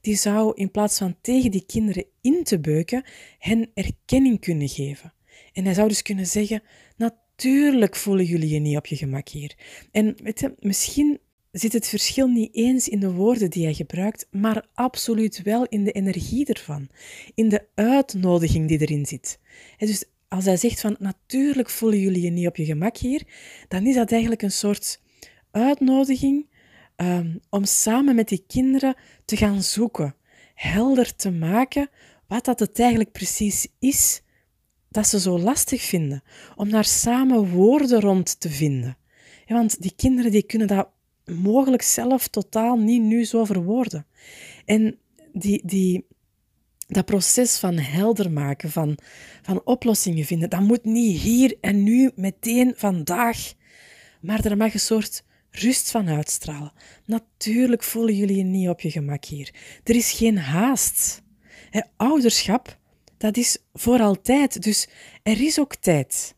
die 0.01 0.15
zou 0.15 0.51
in 0.55 0.71
plaats 0.71 0.97
van 0.97 1.15
tegen 1.21 1.51
die 1.51 1.65
kinderen 1.65 2.05
in 2.21 2.43
te 2.43 2.59
beuken, 2.59 3.03
hen 3.37 3.71
erkenning 3.73 4.39
kunnen 4.39 4.69
geven. 4.69 5.13
En 5.53 5.65
hij 5.65 5.73
zou 5.73 5.87
dus 5.87 6.01
kunnen 6.01 6.27
zeggen: 6.27 6.63
Natuurlijk 6.97 7.95
voelen 7.95 8.25
jullie 8.25 8.49
je 8.49 8.59
niet 8.59 8.77
op 8.77 8.85
je 8.85 8.95
gemak 8.95 9.29
hier. 9.29 9.55
En 9.91 10.15
weet 10.23 10.39
je, 10.39 10.53
misschien 10.59 11.19
zit 11.51 11.73
het 11.73 11.87
verschil 11.87 12.27
niet 12.27 12.55
eens 12.55 12.89
in 12.89 12.99
de 12.99 13.11
woorden 13.11 13.49
die 13.49 13.63
hij 13.63 13.73
gebruikt, 13.73 14.27
maar 14.31 14.65
absoluut 14.73 15.41
wel 15.41 15.65
in 15.65 15.83
de 15.83 15.91
energie 15.91 16.45
ervan, 16.45 16.89
in 17.35 17.49
de 17.49 17.65
uitnodiging 17.75 18.67
die 18.67 18.81
erin 18.81 19.05
zit. 19.05 19.39
dus 19.77 20.05
als 20.31 20.45
hij 20.45 20.57
zegt 20.57 20.79
van 20.79 20.95
natuurlijk 20.99 21.69
voelen 21.69 21.99
jullie 21.99 22.21
je 22.21 22.29
niet 22.29 22.47
op 22.47 22.55
je 22.55 22.65
gemak 22.65 22.97
hier, 22.97 23.23
dan 23.67 23.85
is 23.85 23.95
dat 23.95 24.11
eigenlijk 24.11 24.41
een 24.41 24.51
soort 24.51 25.01
uitnodiging 25.51 26.49
um, 26.95 27.39
om 27.49 27.65
samen 27.65 28.15
met 28.15 28.27
die 28.27 28.43
kinderen 28.47 28.95
te 29.25 29.37
gaan 29.37 29.63
zoeken, 29.63 30.15
helder 30.53 31.15
te 31.15 31.31
maken 31.31 31.89
wat 32.27 32.45
dat 32.45 32.59
het 32.59 32.79
eigenlijk 32.79 33.11
precies 33.11 33.67
is 33.79 34.21
dat 34.89 35.07
ze 35.07 35.19
zo 35.19 35.39
lastig 35.39 35.81
vinden, 35.81 36.23
om 36.55 36.69
daar 36.69 36.85
samen 36.85 37.49
woorden 37.49 37.99
rond 37.99 38.39
te 38.39 38.49
vinden. 38.49 38.97
Ja, 39.45 39.55
want 39.55 39.81
die 39.81 39.93
kinderen 39.95 40.31
die 40.31 40.43
kunnen 40.43 40.67
dat 40.67 40.89
mogelijk 41.25 41.81
zelf 41.81 42.27
totaal 42.27 42.77
niet 42.77 43.01
nu 43.01 43.25
zo 43.25 43.45
verwoorden. 43.45 44.05
En 44.65 44.99
die, 45.33 45.61
die, 45.65 46.05
dat 46.91 47.05
proces 47.05 47.57
van 47.57 47.77
helder 47.77 48.31
maken, 48.31 48.71
van, 48.71 48.97
van 49.41 49.61
oplossingen 49.63 50.25
vinden, 50.25 50.49
dat 50.49 50.59
moet 50.59 50.83
niet 50.83 51.21
hier 51.21 51.57
en 51.61 51.83
nu, 51.83 52.11
meteen, 52.15 52.73
vandaag, 52.75 53.53
maar 54.21 54.45
er 54.45 54.57
mag 54.57 54.73
een 54.73 54.79
soort 54.79 55.23
rust 55.51 55.91
van 55.91 56.09
uitstralen. 56.09 56.71
Natuurlijk 57.05 57.83
voelen 57.83 58.15
jullie 58.15 58.37
je 58.37 58.43
niet 58.43 58.69
op 58.69 58.81
je 58.81 58.91
gemak 58.91 59.25
hier. 59.25 59.53
Er 59.83 59.95
is 59.95 60.11
geen 60.11 60.37
haast. 60.37 61.21
ouderschap, 61.97 62.77
dat 63.17 63.37
is 63.37 63.57
voor 63.73 63.99
altijd, 63.99 64.63
dus 64.63 64.87
er 65.23 65.41
is 65.41 65.59
ook 65.59 65.75
tijd. 65.75 66.35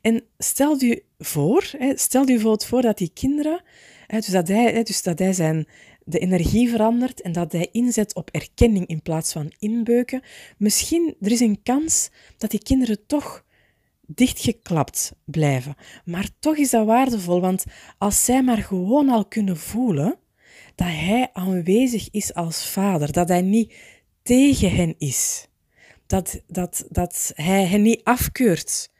En 0.00 0.24
stel 0.38 0.76
je 0.78 1.02
voor, 1.18 1.70
stel 1.94 2.28
je 2.28 2.56
voor 2.66 2.82
dat 2.82 2.98
die 2.98 3.10
kinderen, 3.14 3.62
dus 4.06 4.26
dat 4.26 4.48
hij, 4.48 4.82
dus 4.82 5.02
dat 5.02 5.18
hij 5.18 5.32
zijn, 5.32 5.66
de 6.04 6.18
energie 6.18 6.68
verandert 6.68 7.20
en 7.20 7.32
dat 7.32 7.52
hij 7.52 7.68
inzet 7.72 8.14
op 8.14 8.30
erkenning 8.30 8.86
in 8.86 9.02
plaats 9.02 9.32
van 9.32 9.52
inbeuken. 9.58 10.22
Misschien, 10.58 11.16
er 11.20 11.30
is 11.30 11.40
een 11.40 11.62
kans 11.62 12.10
dat 12.38 12.50
die 12.50 12.62
kinderen 12.62 13.06
toch 13.06 13.44
dichtgeklapt 14.06 15.12
blijven. 15.24 15.74
Maar 16.04 16.28
toch 16.38 16.56
is 16.56 16.70
dat 16.70 16.86
waardevol, 16.86 17.40
want 17.40 17.64
als 17.98 18.24
zij 18.24 18.42
maar 18.42 18.62
gewoon 18.62 19.08
al 19.08 19.24
kunnen 19.24 19.56
voelen 19.56 20.18
dat 20.74 20.88
hij 20.88 21.30
aanwezig 21.32 22.10
is 22.10 22.34
als 22.34 22.70
vader, 22.70 23.12
dat 23.12 23.28
hij 23.28 23.42
niet 23.42 23.74
tegen 24.22 24.70
hen 24.70 24.94
is, 24.98 25.48
dat, 26.06 26.40
dat, 26.46 26.86
dat 26.88 27.32
hij 27.34 27.66
hen 27.66 27.82
niet 27.82 28.00
afkeurt, 28.04 28.90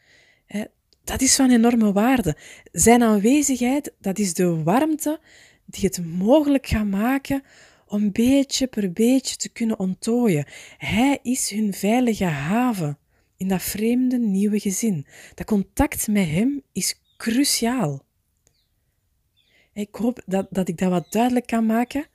dat 1.04 1.21
is 1.21 1.37
van 1.37 1.50
enorme 1.50 1.92
waarde. 1.92 2.37
Zijn 2.73 3.02
aanwezigheid, 3.02 3.95
dat 4.00 4.19
is 4.19 4.35
de 4.35 4.62
warmte 4.62 5.21
die 5.70 5.84
het 5.84 6.06
mogelijk 6.06 6.66
gaat 6.66 6.86
maken 6.86 7.42
om 7.86 8.12
beetje 8.12 8.66
per 8.66 8.92
beetje 8.92 9.36
te 9.36 9.48
kunnen 9.48 9.78
onttooien. 9.78 10.46
Hij 10.78 11.18
is 11.22 11.50
hun 11.50 11.74
veilige 11.74 12.24
haven 12.24 12.98
in 13.36 13.48
dat 13.48 13.62
vreemde 13.62 14.18
nieuwe 14.18 14.60
gezin. 14.60 15.06
Dat 15.34 15.46
contact 15.46 16.08
met 16.08 16.28
hem 16.28 16.62
is 16.72 17.00
cruciaal. 17.16 18.02
Ik 19.72 19.94
hoop 19.94 20.22
dat, 20.26 20.46
dat 20.50 20.68
ik 20.68 20.78
dat 20.78 20.90
wat 20.90 21.12
duidelijk 21.12 21.46
kan 21.46 21.66
maken. 21.66 22.06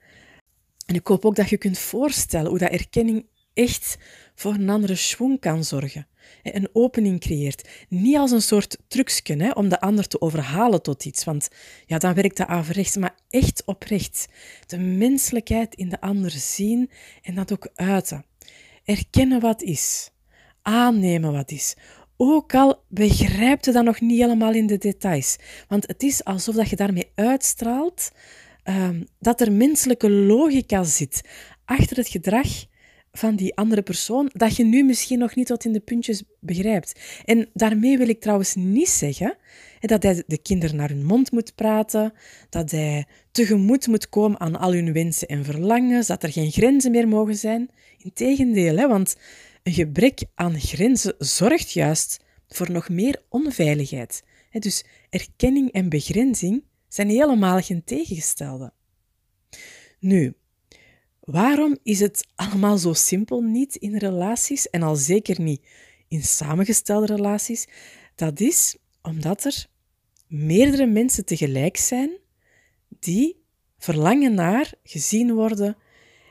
En 0.85 0.95
ik 0.95 1.07
hoop 1.07 1.25
ook 1.25 1.35
dat 1.35 1.49
je 1.49 1.57
kunt 1.57 1.77
voorstellen 1.77 2.49
hoe 2.49 2.59
dat 2.59 2.71
erkenning 2.71 3.25
echt 3.53 3.97
voor 4.35 4.53
een 4.53 4.69
andere 4.69 4.95
schwung 4.95 5.39
kan 5.39 5.63
zorgen. 5.63 6.07
Een 6.43 6.69
opening 6.73 7.19
creëert. 7.19 7.69
Niet 7.89 8.17
als 8.17 8.31
een 8.31 8.41
soort 8.41 8.77
trucsje 8.87 9.35
hè, 9.35 9.51
om 9.51 9.69
de 9.69 9.81
ander 9.81 10.07
te 10.07 10.21
overhalen 10.21 10.81
tot 10.81 11.05
iets, 11.05 11.23
want 11.23 11.47
ja, 11.85 11.97
dan 11.97 12.13
werkt 12.13 12.37
dat 12.37 12.47
averechts, 12.47 12.95
maar 12.95 13.15
echt 13.29 13.63
oprecht. 13.65 14.27
De 14.65 14.77
menselijkheid 14.77 15.75
in 15.75 15.89
de 15.89 16.01
ander 16.01 16.31
zien 16.31 16.89
en 17.21 17.35
dat 17.35 17.51
ook 17.51 17.69
uiten. 17.75 18.25
Erkennen 18.83 19.39
wat 19.39 19.61
is. 19.61 20.09
Aannemen 20.61 21.31
wat 21.31 21.51
is. 21.51 21.75
Ook 22.17 22.53
al 22.53 22.83
begrijpt 22.87 23.65
je 23.65 23.71
dat 23.71 23.83
nog 23.83 24.01
niet 24.01 24.19
helemaal 24.19 24.53
in 24.53 24.67
de 24.67 24.77
details. 24.77 25.37
Want 25.67 25.87
het 25.87 26.03
is 26.03 26.23
alsof 26.23 26.55
dat 26.55 26.69
je 26.69 26.75
daarmee 26.75 27.11
uitstraalt 27.15 28.11
uh, 28.65 28.89
dat 29.19 29.41
er 29.41 29.51
menselijke 29.51 30.09
logica 30.09 30.83
zit 30.83 31.21
achter 31.65 31.97
het 31.97 32.07
gedrag 32.07 32.47
van 33.17 33.35
die 33.35 33.55
andere 33.55 33.81
persoon 33.81 34.29
dat 34.33 34.55
je 34.55 34.63
nu 34.63 34.83
misschien 34.83 35.19
nog 35.19 35.35
niet 35.35 35.47
tot 35.47 35.65
in 35.65 35.73
de 35.73 35.79
puntjes 35.79 36.23
begrijpt. 36.39 36.99
En 37.25 37.49
daarmee 37.53 37.97
wil 37.97 38.09
ik 38.09 38.21
trouwens 38.21 38.55
niet 38.55 38.89
zeggen 38.89 39.37
dat 39.79 40.03
hij 40.03 40.23
de 40.27 40.37
kinderen 40.37 40.75
naar 40.75 40.89
hun 40.89 41.05
mond 41.05 41.31
moet 41.31 41.55
praten, 41.55 42.13
dat 42.49 42.71
hij 42.71 43.05
tegemoet 43.31 43.87
moet 43.87 44.09
komen 44.09 44.39
aan 44.39 44.55
al 44.55 44.73
hun 44.73 44.93
wensen 44.93 45.27
en 45.27 45.45
verlangens, 45.45 46.07
dat 46.07 46.23
er 46.23 46.31
geen 46.31 46.51
grenzen 46.51 46.91
meer 46.91 47.07
mogen 47.07 47.35
zijn. 47.35 47.69
Integendeel, 47.97 48.77
hè, 48.77 48.87
want 48.87 49.15
een 49.63 49.73
gebrek 49.73 50.23
aan 50.35 50.59
grenzen 50.59 51.15
zorgt 51.17 51.71
juist 51.71 52.23
voor 52.47 52.71
nog 52.71 52.89
meer 52.89 53.21
onveiligheid. 53.29 54.23
Dus 54.51 54.85
erkenning 55.09 55.71
en 55.71 55.89
begrenzing 55.89 56.63
zijn 56.87 57.09
helemaal 57.09 57.61
geen 57.61 57.83
tegengestelde. 57.83 58.73
Nu, 59.99 60.33
Waarom 61.25 61.77
is 61.83 61.99
het 61.99 62.27
allemaal 62.35 62.77
zo 62.77 62.93
simpel 62.93 63.41
niet 63.41 63.75
in 63.75 63.97
relaties 63.97 64.69
en 64.69 64.83
al 64.83 64.95
zeker 64.95 65.41
niet 65.41 65.61
in 66.07 66.23
samengestelde 66.23 67.15
relaties? 67.15 67.67
Dat 68.15 68.39
is 68.39 68.77
omdat 69.01 69.43
er 69.43 69.67
meerdere 70.27 70.85
mensen 70.85 71.25
tegelijk 71.25 71.77
zijn 71.77 72.17
die 72.99 73.43
verlangen 73.77 74.33
naar 74.33 74.73
gezien 74.83 75.33
worden 75.33 75.77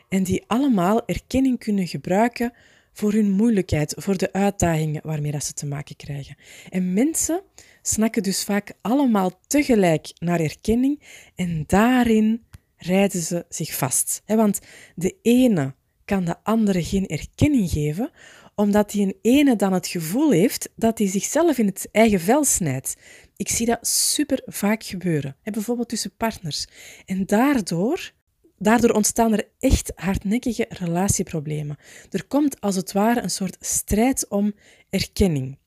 en 0.09 0.23
die 0.23 0.45
allemaal 0.47 1.07
erkenning 1.07 1.59
kunnen 1.59 1.87
gebruiken 1.87 2.53
voor 2.93 3.13
hun 3.13 3.31
moeilijkheid, 3.31 3.95
voor 3.99 4.17
de 4.17 4.33
uitdagingen 4.33 5.01
waarmee 5.05 5.33
dat 5.33 5.45
ze 5.45 5.53
te 5.53 5.67
maken 5.67 5.97
krijgen. 5.97 6.37
En 6.71 6.93
mensen 6.93 7.43
snakken 7.83 8.23
dus 8.23 8.45
vaak 8.45 8.73
allemaal 8.81 9.41
tegelijk 9.47 10.13
naar 10.19 10.41
erkenning 10.41 11.03
en 11.35 11.65
daarin 11.67 12.45
rijden 12.85 13.23
ze 13.23 13.45
zich 13.49 13.75
vast. 13.75 14.23
Want 14.26 14.61
de 14.95 15.17
ene 15.23 15.75
kan 16.05 16.25
de 16.25 16.37
andere 16.43 16.85
geen 16.85 17.07
erkenning 17.07 17.71
geven, 17.71 18.11
omdat 18.55 18.91
die 18.91 19.07
een 19.07 19.19
ene 19.23 19.57
dan 19.57 19.73
het 19.73 19.87
gevoel 19.87 20.31
heeft 20.31 20.69
dat 20.76 20.99
hij 20.99 21.09
zichzelf 21.09 21.59
in 21.59 21.67
het 21.67 21.88
eigen 21.93 22.21
vel 22.21 22.45
snijdt. 22.45 22.97
Ik 23.37 23.49
zie 23.49 23.67
dat 23.67 23.87
super 23.87 24.43
vaak 24.47 24.83
gebeuren, 24.83 25.37
bijvoorbeeld 25.43 25.88
tussen 25.88 26.17
partners. 26.17 26.67
En 27.07 27.26
daardoor, 27.26 28.12
daardoor 28.59 28.91
ontstaan 28.91 29.33
er 29.33 29.49
echt 29.59 29.93
hardnekkige 29.95 30.67
relatieproblemen. 30.69 31.76
Er 32.11 32.26
komt 32.26 32.61
als 32.61 32.76
het 32.76 32.93
ware 32.93 33.23
een 33.23 33.31
soort 33.31 33.57
strijd 33.61 34.29
om 34.29 34.55
erkenning. 34.91 35.59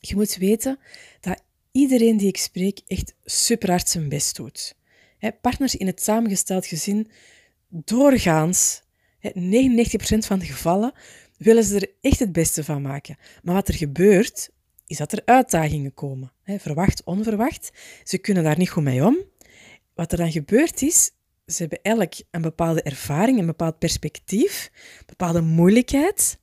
Je 0.00 0.14
moet 0.14 0.36
weten 0.36 0.78
dat 1.20 1.42
iedereen 1.72 2.16
die 2.16 2.28
ik 2.28 2.36
spreek 2.36 2.80
echt 2.86 3.14
super 3.24 3.70
hard 3.70 3.88
zijn 3.88 4.08
best 4.08 4.36
doet 4.36 4.74
partners 5.40 5.76
in 5.76 5.86
het 5.86 6.02
samengesteld 6.02 6.66
gezin, 6.66 7.10
doorgaans, 7.68 8.82
99% 9.22 9.30
van 10.18 10.38
de 10.38 10.46
gevallen, 10.46 10.92
willen 11.36 11.64
ze 11.64 11.76
er 11.76 11.90
echt 12.00 12.18
het 12.18 12.32
beste 12.32 12.64
van 12.64 12.82
maken. 12.82 13.16
Maar 13.42 13.54
wat 13.54 13.68
er 13.68 13.74
gebeurt, 13.74 14.50
is 14.86 14.96
dat 14.96 15.12
er 15.12 15.22
uitdagingen 15.24 15.94
komen. 15.94 16.32
Verwacht, 16.44 17.04
onverwacht. 17.04 17.70
Ze 18.04 18.18
kunnen 18.18 18.44
daar 18.44 18.58
niet 18.58 18.70
goed 18.70 18.82
mee 18.82 19.04
om. 19.04 19.16
Wat 19.94 20.12
er 20.12 20.18
dan 20.18 20.32
gebeurt 20.32 20.82
is, 20.82 21.10
ze 21.46 21.62
hebben 21.62 21.82
elk 21.82 22.12
een 22.30 22.42
bepaalde 22.42 22.82
ervaring, 22.82 23.38
een 23.38 23.46
bepaald 23.46 23.78
perspectief, 23.78 24.70
een 24.98 25.04
bepaalde 25.06 25.40
moeilijkheid. 25.40 26.38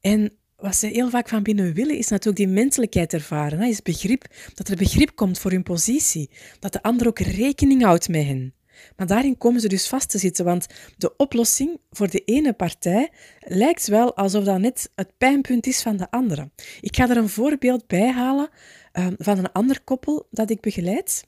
En 0.00 0.36
wat 0.62 0.76
ze 0.76 0.86
heel 0.86 1.10
vaak 1.10 1.28
van 1.28 1.42
binnen 1.42 1.74
willen, 1.74 1.96
is 1.96 2.08
natuurlijk 2.08 2.36
die 2.36 2.54
menselijkheid 2.54 3.12
ervaren. 3.12 3.58
Hè? 3.58 3.66
Is 3.66 3.82
begrip, 3.82 4.24
dat 4.54 4.68
er 4.68 4.76
begrip 4.76 5.14
komt 5.14 5.38
voor 5.38 5.50
hun 5.50 5.62
positie. 5.62 6.30
Dat 6.58 6.72
de 6.72 6.82
ander 6.82 7.06
ook 7.06 7.18
rekening 7.18 7.82
houdt 7.82 8.08
met 8.08 8.24
hen. 8.24 8.54
Maar 8.96 9.06
daarin 9.06 9.38
komen 9.38 9.60
ze 9.60 9.68
dus 9.68 9.88
vast 9.88 10.10
te 10.10 10.18
zitten, 10.18 10.44
want 10.44 10.66
de 10.96 11.16
oplossing 11.16 11.80
voor 11.90 12.10
de 12.10 12.24
ene 12.24 12.52
partij 12.52 13.10
lijkt 13.40 13.86
wel 13.86 14.16
alsof 14.16 14.44
dat 14.44 14.58
net 14.58 14.90
het 14.94 15.12
pijnpunt 15.18 15.66
is 15.66 15.82
van 15.82 15.96
de 15.96 16.10
andere. 16.10 16.50
Ik 16.80 16.96
ga 16.96 17.10
er 17.10 17.16
een 17.16 17.28
voorbeeld 17.28 17.86
bij 17.86 18.10
halen 18.10 18.48
ehm, 18.92 19.14
van 19.18 19.38
een 19.38 19.52
ander 19.52 19.80
koppel 19.80 20.26
dat 20.30 20.50
ik 20.50 20.60
begeleid. 20.60 21.24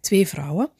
Twee 0.00 0.28
vrouwen, 0.28 0.70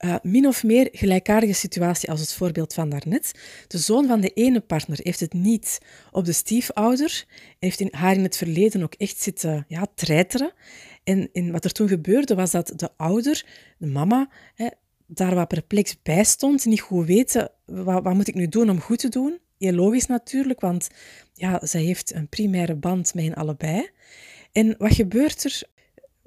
uh, 0.00 0.14
min 0.22 0.46
of 0.46 0.64
meer 0.64 0.88
gelijkaardige 0.92 1.52
situatie 1.52 2.10
als 2.10 2.20
het 2.20 2.32
voorbeeld 2.32 2.74
van 2.74 2.88
daarnet. 2.88 3.32
De 3.66 3.78
zoon 3.78 4.06
van 4.06 4.20
de 4.20 4.30
ene 4.30 4.60
partner 4.60 4.98
heeft 5.02 5.20
het 5.20 5.32
niet 5.32 5.78
op 6.10 6.24
de 6.24 6.32
stiefouder, 6.32 7.24
heeft 7.58 7.80
in, 7.80 7.88
haar 7.90 8.14
in 8.14 8.22
het 8.22 8.36
verleden 8.36 8.82
ook 8.82 8.94
echt 8.94 9.20
zitten 9.20 9.64
ja, 9.68 9.86
treiteren. 9.94 10.52
En, 11.04 11.28
en 11.32 11.52
wat 11.52 11.64
er 11.64 11.72
toen 11.72 11.88
gebeurde 11.88 12.34
was 12.34 12.50
dat 12.50 12.72
de 12.76 12.90
ouder, 12.96 13.46
de 13.78 13.86
mama, 13.86 14.30
hè, 14.54 14.66
daar 15.06 15.34
wat 15.34 15.48
perplex 15.48 15.96
bij 16.02 16.24
stond, 16.24 16.64
niet 16.64 16.80
goed 16.80 17.06
weten, 17.06 17.50
wat, 17.64 18.02
wat 18.02 18.14
moet 18.14 18.28
ik 18.28 18.34
nu 18.34 18.48
doen 18.48 18.70
om 18.70 18.80
goed 18.80 18.98
te 18.98 19.08
doen? 19.08 19.38
Heel 19.58 19.72
logisch 19.72 20.06
natuurlijk, 20.06 20.60
want 20.60 20.88
ja, 21.34 21.60
zij 21.62 21.82
heeft 21.82 22.14
een 22.14 22.28
primaire 22.28 22.74
band 22.74 23.14
met 23.14 23.24
hen 23.24 23.34
allebei. 23.34 23.88
En 24.52 24.74
wat 24.78 24.94
gebeurt 24.94 25.44
er? 25.44 25.62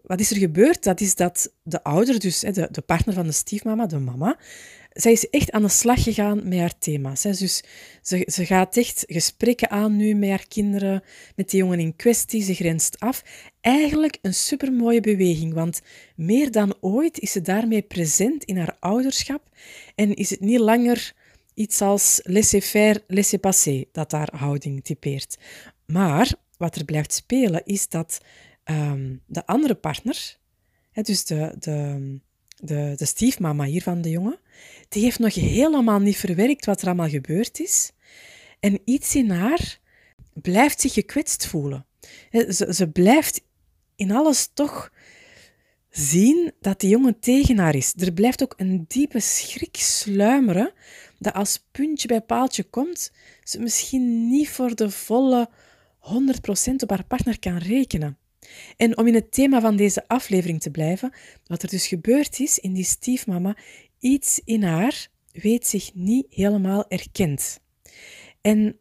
Wat 0.03 0.19
is 0.19 0.31
er 0.31 0.37
gebeurd? 0.37 0.83
Dat 0.83 1.01
is 1.01 1.15
dat 1.15 1.53
de 1.63 1.83
ouder, 1.83 2.19
dus 2.19 2.39
de, 2.39 2.67
de 2.71 2.81
partner 2.81 3.15
van 3.15 3.25
de 3.25 3.31
stiefmama, 3.31 3.85
de 3.85 3.99
mama, 3.99 4.37
zij 4.93 5.11
is 5.11 5.29
echt 5.29 5.51
aan 5.51 5.61
de 5.61 5.67
slag 5.67 6.03
gegaan 6.03 6.47
met 6.47 6.59
haar 6.59 6.77
thema's. 6.77 7.21
Dus 7.21 7.63
ze, 8.01 8.27
ze 8.31 8.45
gaat 8.45 8.77
echt 8.77 9.03
gesprekken 9.07 9.69
aan 9.69 9.95
nu 9.95 10.13
met 10.13 10.29
haar 10.29 10.47
kinderen, 10.47 11.03
met 11.35 11.49
die 11.49 11.59
jongen 11.59 11.79
in 11.79 11.95
kwestie. 11.95 12.43
Ze 12.43 12.53
grenst 12.53 12.99
af. 12.99 13.23
Eigenlijk 13.61 14.17
een 14.21 14.33
supermooie 14.33 15.01
beweging, 15.01 15.53
want 15.53 15.81
meer 16.15 16.51
dan 16.51 16.75
ooit 16.79 17.19
is 17.19 17.31
ze 17.31 17.41
daarmee 17.41 17.81
present 17.81 18.43
in 18.43 18.57
haar 18.57 18.77
ouderschap 18.79 19.49
en 19.95 20.13
is 20.13 20.29
het 20.29 20.39
niet 20.39 20.59
langer 20.59 21.13
iets 21.53 21.81
als 21.81 22.21
laissez-faire, 22.23 23.03
laissez-passer 23.07 23.85
dat 23.91 24.11
haar 24.11 24.29
houding 24.35 24.83
typeert. 24.83 25.37
Maar 25.85 26.33
wat 26.57 26.75
er 26.75 26.85
blijft 26.85 27.13
spelen 27.13 27.61
is 27.65 27.89
dat 27.89 28.19
um, 28.65 29.21
de 29.25 29.45
andere 29.45 29.75
partner, 29.75 30.37
dus 30.93 31.25
de, 31.25 31.55
de, 31.59 32.19
de, 32.55 32.93
de 32.95 33.05
stiefmama 33.05 33.63
hier 33.63 33.81
van 33.81 34.01
de 34.01 34.09
jongen, 34.09 34.39
die 34.89 35.03
heeft 35.03 35.19
nog 35.19 35.33
helemaal 35.33 35.99
niet 35.99 36.17
verwerkt 36.17 36.65
wat 36.65 36.81
er 36.81 36.87
allemaal 36.87 37.09
gebeurd 37.09 37.59
is. 37.59 37.91
En 38.59 38.79
iets 38.85 39.15
in 39.15 39.29
haar 39.29 39.79
blijft 40.33 40.81
zich 40.81 40.93
gekwetst 40.93 41.47
voelen. 41.47 41.85
Ze, 42.31 42.67
ze 42.73 42.89
blijft 42.89 43.41
in 43.95 44.11
alles 44.11 44.49
toch 44.53 44.91
zien 45.89 46.51
dat 46.61 46.79
die 46.79 46.89
jongen 46.89 47.19
tegen 47.19 47.57
haar 47.57 47.75
is. 47.75 47.93
Er 47.97 48.13
blijft 48.13 48.43
ook 48.43 48.53
een 48.57 48.85
diepe 48.87 49.19
schrik 49.19 49.75
sluimeren 49.77 50.73
dat 51.19 51.33
als 51.33 51.65
puntje 51.71 52.07
bij 52.07 52.21
paaltje 52.21 52.63
komt, 52.63 53.11
ze 53.43 53.59
misschien 53.59 54.29
niet 54.29 54.49
voor 54.49 54.75
de 54.75 54.89
volle 54.89 55.49
100% 55.99 56.75
op 56.77 56.89
haar 56.89 57.05
partner 57.05 57.39
kan 57.39 57.57
rekenen. 57.57 58.17
En 58.77 58.97
om 58.97 59.07
in 59.07 59.13
het 59.13 59.31
thema 59.31 59.61
van 59.61 59.75
deze 59.75 60.07
aflevering 60.07 60.61
te 60.61 60.71
blijven, 60.71 61.13
wat 61.45 61.63
er 61.63 61.69
dus 61.69 61.87
gebeurd 61.87 62.39
is 62.39 62.59
in 62.59 62.73
die 62.73 62.83
stiefmama, 62.83 63.57
iets 63.99 64.41
in 64.45 64.63
haar 64.63 65.07
weet 65.31 65.67
zich 65.67 65.91
niet 65.93 66.25
helemaal 66.29 66.85
erkend. 66.89 67.59
En 68.41 68.77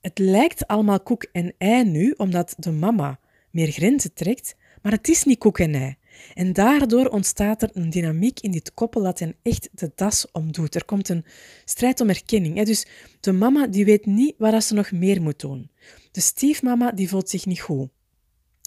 het 0.00 0.18
lijkt 0.18 0.66
allemaal 0.66 1.00
koek 1.00 1.26
en 1.32 1.54
ei 1.58 1.84
nu, 1.84 2.14
omdat 2.16 2.54
de 2.58 2.70
mama 2.70 3.20
meer 3.50 3.70
grenzen 3.70 4.14
trekt, 4.14 4.56
maar 4.82 4.92
het 4.92 5.08
is 5.08 5.24
niet 5.24 5.38
koek 5.38 5.58
en 5.58 5.74
ei. 5.74 5.96
En 6.34 6.52
daardoor 6.52 7.06
ontstaat 7.06 7.62
er 7.62 7.70
een 7.72 7.90
dynamiek 7.90 8.40
in 8.40 8.50
dit 8.50 8.74
koppel 8.74 9.02
dat 9.02 9.18
hen 9.18 9.36
echt 9.42 9.68
de 9.72 9.92
das 9.94 10.30
omdoet. 10.32 10.74
Er 10.74 10.84
komt 10.84 11.08
een 11.08 11.24
strijd 11.64 12.00
om 12.00 12.08
erkenning. 12.08 12.62
Dus 12.62 12.86
de 13.20 13.32
mama 13.32 13.66
die 13.66 13.84
weet 13.84 14.06
niet 14.06 14.34
waar 14.38 14.62
ze 14.62 14.74
nog 14.74 14.90
meer 14.90 15.22
moet 15.22 15.40
doen. 15.40 15.70
De 16.10 16.20
stiefmama 16.20 16.92
die 16.92 17.08
voelt 17.08 17.28
zich 17.28 17.46
niet 17.46 17.60
goed. 17.60 17.88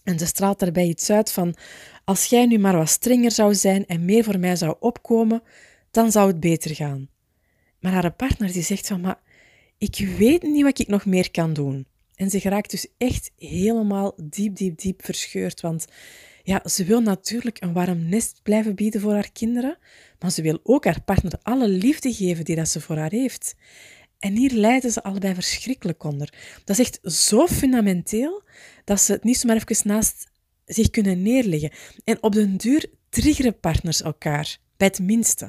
En 0.06 0.18
ze 0.18 0.26
straalt 0.26 0.58
daarbij 0.58 0.86
iets 0.86 1.10
uit 1.10 1.32
van: 1.32 1.54
als 2.04 2.24
jij 2.24 2.46
nu 2.46 2.58
maar 2.58 2.76
wat 2.76 2.88
strenger 2.88 3.30
zou 3.30 3.54
zijn 3.54 3.86
en 3.86 4.04
meer 4.04 4.24
voor 4.24 4.38
mij 4.38 4.56
zou 4.56 4.76
opkomen, 4.80 5.42
dan 5.90 6.12
zou 6.12 6.26
het 6.26 6.40
beter 6.40 6.74
gaan. 6.74 7.08
Maar 7.80 7.92
haar 7.92 8.12
partner 8.12 8.52
die 8.52 8.62
zegt 8.62 8.86
van: 8.86 9.00
maar 9.00 9.20
ik 9.78 10.14
weet 10.18 10.42
niet 10.42 10.62
wat 10.62 10.78
ik 10.78 10.88
nog 10.88 11.04
meer 11.04 11.30
kan 11.30 11.52
doen. 11.52 11.86
En 12.14 12.30
ze 12.30 12.40
geraakt 12.40 12.70
dus 12.70 12.86
echt 12.98 13.30
helemaal 13.36 14.14
diep, 14.22 14.56
diep, 14.56 14.78
diep 14.78 15.04
verscheurd. 15.04 15.60
Want 15.60 15.86
ja, 16.42 16.62
ze 16.64 16.84
wil 16.84 17.00
natuurlijk 17.00 17.62
een 17.62 17.72
warm 17.72 18.08
nest 18.08 18.40
blijven 18.42 18.74
bieden 18.74 19.00
voor 19.00 19.12
haar 19.12 19.32
kinderen, 19.32 19.78
maar 20.18 20.30
ze 20.30 20.42
wil 20.42 20.60
ook 20.62 20.84
haar 20.84 21.02
partner 21.02 21.38
alle 21.42 21.68
liefde 21.68 22.12
geven 22.12 22.44
die 22.44 22.56
dat 22.56 22.68
ze 22.68 22.80
voor 22.80 22.96
haar 22.96 23.10
heeft. 23.10 23.54
En 24.18 24.36
hier 24.36 24.52
lijden 24.52 24.90
ze 24.90 25.02
allebei 25.02 25.34
verschrikkelijk 25.34 26.04
onder. 26.04 26.32
Dat 26.64 26.78
is 26.78 26.86
echt 26.86 27.12
zo 27.12 27.46
fundamenteel 27.46 28.42
dat 28.86 29.00
ze 29.00 29.12
het 29.12 29.24
niet 29.24 29.38
zomaar 29.38 29.56
even 29.56 29.88
naast 29.88 30.26
zich 30.64 30.90
kunnen 30.90 31.22
neerleggen. 31.22 31.70
En 32.04 32.22
op 32.22 32.32
den 32.32 32.56
duur 32.56 32.86
triggeren 33.08 33.60
partners 33.60 34.02
elkaar, 34.02 34.58
bij 34.76 34.86
het 34.86 34.98
minste. 34.98 35.44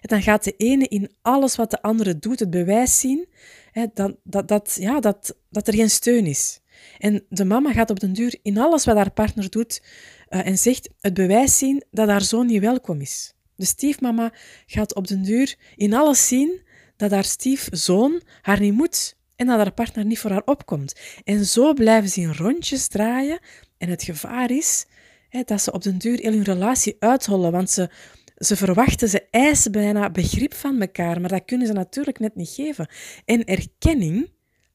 En 0.00 0.08
dan 0.08 0.22
gaat 0.22 0.44
de 0.44 0.54
ene 0.56 0.88
in 0.88 1.10
alles 1.22 1.56
wat 1.56 1.70
de 1.70 1.82
andere 1.82 2.18
doet 2.18 2.40
het 2.40 2.50
bewijs 2.50 3.00
zien 3.00 3.28
hè, 3.72 3.86
dat, 3.94 4.16
dat, 4.24 4.48
dat, 4.48 4.76
ja, 4.80 5.00
dat, 5.00 5.36
dat 5.50 5.68
er 5.68 5.74
geen 5.74 5.90
steun 5.90 6.26
is. 6.26 6.60
En 6.98 7.24
de 7.28 7.44
mama 7.44 7.72
gaat 7.72 7.90
op 7.90 8.00
den 8.00 8.12
duur 8.12 8.38
in 8.42 8.58
alles 8.58 8.84
wat 8.84 8.96
haar 8.96 9.10
partner 9.10 9.50
doet 9.50 9.82
uh, 10.28 10.46
en 10.46 10.58
zegt 10.58 10.90
het 11.00 11.14
bewijs 11.14 11.58
zien 11.58 11.84
dat 11.90 12.08
haar 12.08 12.22
zoon 12.22 12.46
niet 12.46 12.60
welkom 12.60 13.00
is. 13.00 13.34
De 13.54 13.64
stiefmama 13.64 14.32
gaat 14.66 14.94
op 14.94 15.06
den 15.06 15.22
duur 15.22 15.56
in 15.76 15.94
alles 15.94 16.28
zien 16.28 16.62
dat 16.96 17.10
haar 17.10 17.24
stiefzoon 17.24 18.22
haar 18.40 18.60
niet 18.60 18.74
moet 18.74 19.16
en 19.40 19.46
dat 19.46 19.56
haar 19.56 19.72
partner 19.72 20.04
niet 20.04 20.18
voor 20.18 20.30
haar 20.30 20.42
opkomt. 20.44 20.94
En 21.24 21.44
zo 21.44 21.72
blijven 21.72 22.10
ze 22.10 22.20
in 22.20 22.32
rondjes 22.32 22.88
draaien 22.88 23.38
en 23.78 23.88
het 23.88 24.02
gevaar 24.02 24.50
is 24.50 24.86
hè, 25.28 25.42
dat 25.44 25.62
ze 25.62 25.72
op 25.72 25.82
den 25.82 25.98
duur 25.98 26.22
hun 26.22 26.42
relatie 26.42 26.96
uithollen, 26.98 27.52
want 27.52 27.70
ze, 27.70 27.90
ze 28.36 28.56
verwachten, 28.56 29.08
ze 29.08 29.26
eisen 29.30 29.72
bijna 29.72 30.10
begrip 30.10 30.54
van 30.54 30.80
elkaar, 30.80 31.20
maar 31.20 31.30
dat 31.30 31.44
kunnen 31.44 31.66
ze 31.66 31.72
natuurlijk 31.72 32.18
net 32.18 32.34
niet 32.34 32.48
geven. 32.48 32.88
En 33.24 33.44
erkenning 33.44 34.30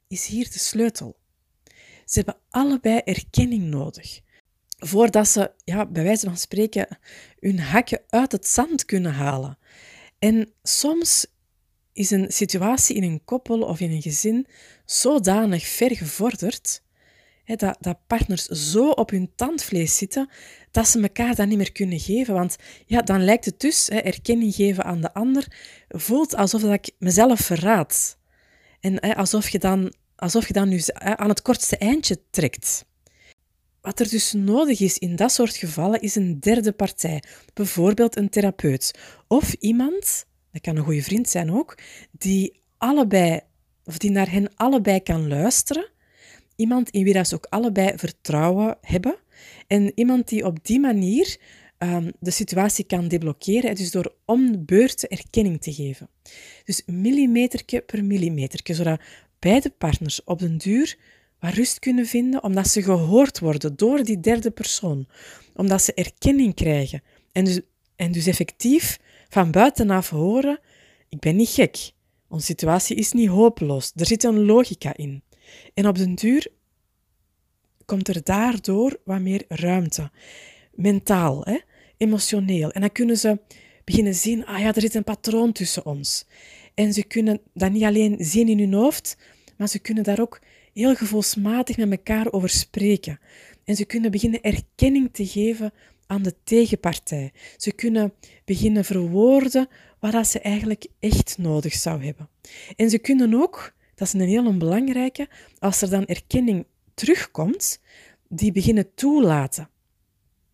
is 0.08 0.25
hier 0.25 0.51
de 0.51 0.60
sleutel. 0.60 1.17
Ze 2.06 2.21
hebben 2.21 2.38
allebei 2.49 2.97
erkenning 3.04 3.63
nodig. 3.63 4.19
Voordat 4.78 5.28
ze, 5.28 5.51
ja, 5.63 5.86
bij 5.86 6.04
wijze 6.04 6.25
van 6.25 6.38
spreken, 6.38 6.97
hun 7.39 7.60
hakken 7.60 8.01
uit 8.10 8.32
het 8.32 8.47
zand 8.47 8.86
kunnen 8.86 9.13
halen. 9.13 9.58
En 10.19 10.54
soms 10.63 11.25
is 11.95 12.12
een 12.12 12.31
situatie 12.31 12.95
in 12.95 13.03
een 13.03 13.23
koppel 13.25 13.62
of 13.62 13.79
in 13.79 13.91
een 13.91 14.01
gezin 14.01 14.47
zodanig 14.86 15.67
ver 15.67 15.95
gevorderd 15.95 16.84
hè, 17.43 17.55
dat, 17.55 17.77
dat 17.79 17.97
partners 18.08 18.45
zo 18.45 18.89
op 18.89 19.10
hun 19.10 19.31
tandvlees 19.36 19.97
zitten 19.97 20.29
dat 20.71 20.88
ze 20.88 21.01
elkaar 21.01 21.36
dat 21.36 21.47
niet 21.47 21.58
meer 21.58 21.71
kunnen 21.71 21.99
geven. 21.99 22.34
Want 22.34 22.55
ja, 22.86 23.01
dan 23.01 23.23
lijkt 23.23 23.45
het 23.45 23.60
dus, 23.60 23.88
hè, 23.88 23.97
erkenning 23.97 24.55
geven 24.55 24.84
aan 24.84 25.01
de 25.01 25.13
ander, 25.13 25.47
voelt 25.88 26.36
alsof 26.36 26.62
dat 26.62 26.73
ik 26.73 26.91
mezelf 26.99 27.39
verraad. 27.39 28.17
En 28.79 29.05
hè, 29.05 29.15
alsof, 29.15 29.49
je 29.49 29.60
dan, 29.60 29.93
alsof 30.15 30.47
je 30.47 30.53
dan 30.53 30.69
nu 30.69 30.81
aan 30.93 31.29
het 31.29 31.41
kortste 31.41 31.77
eindje 31.77 32.21
trekt. 32.29 32.86
Wat 33.81 33.99
er 33.99 34.10
dus 34.10 34.34
nodig 34.34 34.79
is 34.79 34.97
in 34.97 35.15
dat 35.15 35.31
soort 35.31 35.55
gevallen 35.55 36.01
is 36.01 36.15
een 36.15 36.39
derde 36.39 36.71
partij, 36.71 37.23
bijvoorbeeld 37.53 38.15
een 38.15 38.29
therapeut 38.29 38.99
of 39.27 39.53
iemand 39.53 40.25
dat 40.55 40.63
kan 40.63 40.75
een 40.75 40.83
goede 40.83 41.03
vriend 41.03 41.29
zijn 41.29 41.51
ook, 41.51 41.77
die 42.11 42.61
allebei, 42.77 43.39
of 43.83 43.97
die 43.97 44.11
naar 44.11 44.31
hen 44.31 44.55
allebei 44.55 44.99
kan 44.99 45.27
luisteren. 45.27 45.89
Iemand 46.55 46.89
in 46.89 47.03
wie 47.03 47.13
dat 47.13 47.27
ze 47.27 47.35
ook 47.35 47.47
allebei 47.49 47.97
vertrouwen 47.97 48.77
hebben. 48.81 49.15
En 49.67 49.91
iemand 49.95 50.27
die 50.27 50.45
op 50.45 50.65
die 50.65 50.79
manier 50.79 51.37
um, 51.79 52.11
de 52.19 52.31
situatie 52.31 52.85
kan 52.85 53.07
deblokkeren, 53.07 53.75
dus 53.75 53.91
door 53.91 54.13
om 54.25 54.51
de 54.51 54.59
beurt 54.59 55.07
erkenning 55.07 55.61
te 55.61 55.73
geven. 55.73 56.09
Dus 56.63 56.81
millimeterke 56.85 57.81
per 57.81 58.03
millimeterke, 58.03 58.73
zodat 58.73 59.01
beide 59.39 59.69
partners 59.69 60.23
op 60.23 60.39
den 60.39 60.57
duur 60.57 60.97
wat 61.39 61.53
rust 61.53 61.79
kunnen 61.79 62.05
vinden, 62.05 62.43
omdat 62.43 62.67
ze 62.67 62.83
gehoord 62.83 63.39
worden 63.39 63.75
door 63.75 64.03
die 64.03 64.19
derde 64.19 64.51
persoon, 64.51 65.07
omdat 65.53 65.81
ze 65.81 65.93
erkenning 65.93 66.53
krijgen 66.53 67.01
en 67.31 67.45
dus, 67.45 67.59
en 67.95 68.11
dus 68.11 68.27
effectief 68.27 68.99
van 69.35 69.51
buitenaf 69.51 70.09
horen, 70.09 70.59
ik 71.09 71.19
ben 71.19 71.35
niet 71.35 71.49
gek. 71.49 71.91
Onze 72.27 72.45
situatie 72.45 72.95
is 72.95 73.11
niet 73.11 73.29
hopeloos. 73.29 73.91
Er 73.95 74.05
zit 74.05 74.23
een 74.23 74.45
logica 74.45 74.95
in. 74.95 75.23
En 75.73 75.87
op 75.87 75.97
den 75.97 76.15
duur 76.15 76.47
komt 77.85 78.07
er 78.07 78.23
daardoor 78.23 78.99
wat 79.05 79.19
meer 79.19 79.45
ruimte. 79.47 80.11
Mentaal, 80.73 81.41
hè? 81.43 81.59
emotioneel. 81.97 82.71
En 82.71 82.81
dan 82.81 82.91
kunnen 82.91 83.17
ze 83.17 83.39
beginnen 83.83 84.15
zien, 84.15 84.45
ah 84.45 84.59
ja, 84.59 84.73
er 84.73 84.81
zit 84.81 84.95
een 84.95 85.03
patroon 85.03 85.51
tussen 85.51 85.85
ons. 85.85 86.25
En 86.73 86.93
ze 86.93 87.03
kunnen 87.03 87.41
dat 87.53 87.71
niet 87.71 87.83
alleen 87.83 88.15
zien 88.19 88.49
in 88.49 88.59
hun 88.59 88.73
hoofd, 88.73 89.17
maar 89.57 89.67
ze 89.67 89.79
kunnen 89.79 90.03
daar 90.03 90.19
ook 90.19 90.41
heel 90.73 90.95
gevoelsmatig 90.95 91.77
met 91.77 91.91
elkaar 91.91 92.31
over 92.31 92.49
spreken. 92.49 93.19
En 93.63 93.75
ze 93.75 93.85
kunnen 93.85 94.11
beginnen 94.11 94.41
erkenning 94.41 95.09
te 95.11 95.25
geven 95.25 95.73
aan 96.07 96.21
de 96.21 96.35
tegenpartij. 96.43 97.31
Ze 97.57 97.71
kunnen 97.71 98.13
beginnen 98.45 98.85
verwoorden 98.85 99.67
wat 99.99 100.27
ze 100.27 100.39
eigenlijk 100.39 100.87
echt 100.99 101.37
nodig 101.37 101.73
zou 101.73 102.05
hebben. 102.05 102.29
En 102.75 102.89
ze 102.89 102.97
kunnen 102.97 103.33
ook, 103.33 103.73
dat 103.95 104.07
is 104.07 104.13
een 104.13 104.27
heel 104.27 104.57
belangrijke, 104.57 105.27
als 105.59 105.81
er 105.81 105.89
dan 105.89 106.05
erkenning 106.05 106.65
terugkomt, 106.93 107.79
die 108.27 108.51
beginnen 108.51 108.93
toelaten. 108.95 109.69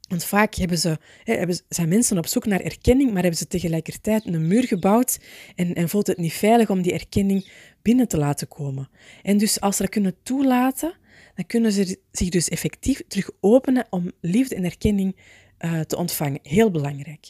Want 0.07 0.23
vaak 0.23 0.55
hebben 0.55 0.77
ze, 0.77 0.97
hè, 1.23 1.45
zijn 1.69 1.89
mensen 1.89 2.17
op 2.17 2.27
zoek 2.27 2.45
naar 2.45 2.59
erkenning, 2.59 3.11
maar 3.11 3.21
hebben 3.21 3.39
ze 3.39 3.47
tegelijkertijd 3.47 4.25
een 4.25 4.47
muur 4.47 4.63
gebouwd 4.63 5.19
en, 5.55 5.73
en 5.73 5.89
voelt 5.89 6.07
het 6.07 6.17
niet 6.17 6.33
veilig 6.33 6.69
om 6.69 6.81
die 6.81 6.93
erkenning 6.93 7.51
binnen 7.81 8.07
te 8.07 8.17
laten 8.17 8.47
komen. 8.47 8.89
En 9.23 9.37
dus 9.37 9.59
als 9.59 9.75
ze 9.75 9.81
dat 9.81 9.91
kunnen 9.91 10.15
toelaten, 10.23 10.93
dan 11.35 11.45
kunnen 11.45 11.71
ze 11.71 11.99
zich 12.11 12.29
dus 12.29 12.49
effectief 12.49 13.01
terug 13.07 13.29
openen 13.39 13.87
om 13.89 14.11
liefde 14.21 14.55
en 14.55 14.63
erkenning 14.63 15.15
uh, 15.59 15.79
te 15.79 15.97
ontvangen. 15.97 16.39
Heel 16.43 16.71
belangrijk. 16.71 17.29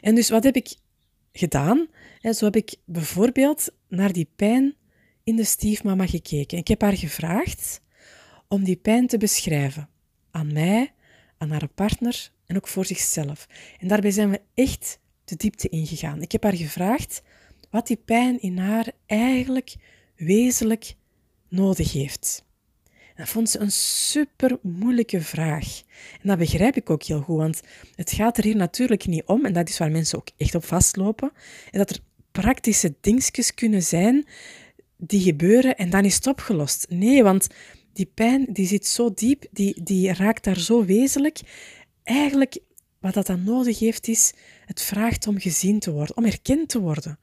En 0.00 0.14
dus 0.14 0.28
wat 0.28 0.44
heb 0.44 0.56
ik 0.56 0.74
gedaan? 1.32 1.88
zo 2.20 2.44
heb 2.44 2.56
ik 2.56 2.76
bijvoorbeeld 2.84 3.68
naar 3.88 4.12
die 4.12 4.28
pijn 4.36 4.74
in 5.24 5.36
de 5.36 5.44
stiefmama 5.44 6.06
gekeken. 6.06 6.58
Ik 6.58 6.68
heb 6.68 6.80
haar 6.80 6.96
gevraagd 6.96 7.80
om 8.48 8.64
die 8.64 8.76
pijn 8.76 9.06
te 9.06 9.18
beschrijven. 9.18 9.88
Aan 10.30 10.52
mij, 10.52 10.92
aan 11.38 11.50
haar 11.50 11.68
partner 11.68 12.30
en 12.46 12.56
ook 12.56 12.68
voor 12.68 12.84
zichzelf. 12.84 13.46
En 13.78 13.88
daarbij 13.88 14.10
zijn 14.10 14.30
we 14.30 14.40
echt 14.54 14.98
de 15.24 15.36
diepte 15.36 15.68
ingegaan. 15.68 16.22
Ik 16.22 16.32
heb 16.32 16.42
haar 16.42 16.56
gevraagd 16.56 17.22
wat 17.70 17.86
die 17.86 17.96
pijn 17.96 18.40
in 18.40 18.58
haar 18.58 18.92
eigenlijk 19.06 19.74
wezenlijk 20.16 20.94
nodig 21.48 21.92
heeft. 21.92 22.44
Dat 23.16 23.28
vond 23.28 23.50
ze 23.50 23.58
een 23.58 23.72
super 23.72 24.58
moeilijke 24.62 25.20
vraag. 25.20 25.82
En 26.22 26.28
dat 26.28 26.38
begrijp 26.38 26.76
ik 26.76 26.90
ook 26.90 27.02
heel 27.02 27.20
goed, 27.20 27.36
want 27.36 27.60
het 27.94 28.12
gaat 28.12 28.38
er 28.38 28.44
hier 28.44 28.56
natuurlijk 28.56 29.06
niet 29.06 29.22
om, 29.26 29.44
en 29.44 29.52
dat 29.52 29.68
is 29.68 29.78
waar 29.78 29.90
mensen 29.90 30.18
ook 30.18 30.28
echt 30.36 30.54
op 30.54 30.64
vastlopen, 30.64 31.32
en 31.70 31.78
dat 31.78 31.90
er 31.90 31.98
praktische 32.32 32.94
dingetjes 33.00 33.54
kunnen 33.54 33.82
zijn 33.82 34.26
die 34.96 35.20
gebeuren 35.20 35.76
en 35.76 35.90
dan 35.90 36.04
is 36.04 36.14
het 36.14 36.26
opgelost. 36.26 36.86
Nee, 36.88 37.22
want 37.22 37.46
die 37.92 38.10
pijn 38.14 38.46
die 38.48 38.66
zit 38.66 38.86
zo 38.86 39.14
diep, 39.14 39.44
die, 39.50 39.82
die 39.82 40.12
raakt 40.12 40.44
daar 40.44 40.58
zo 40.58 40.84
wezenlijk. 40.84 41.40
Eigenlijk, 42.02 42.58
wat 43.00 43.14
dat 43.14 43.26
dan 43.26 43.44
nodig 43.44 43.78
heeft, 43.78 44.08
is 44.08 44.32
het 44.64 44.82
vraagt 44.82 45.26
om 45.26 45.40
gezien 45.40 45.78
te 45.78 45.92
worden, 45.92 46.16
om 46.16 46.24
erkend 46.24 46.68
te 46.68 46.80
worden. 46.80 47.18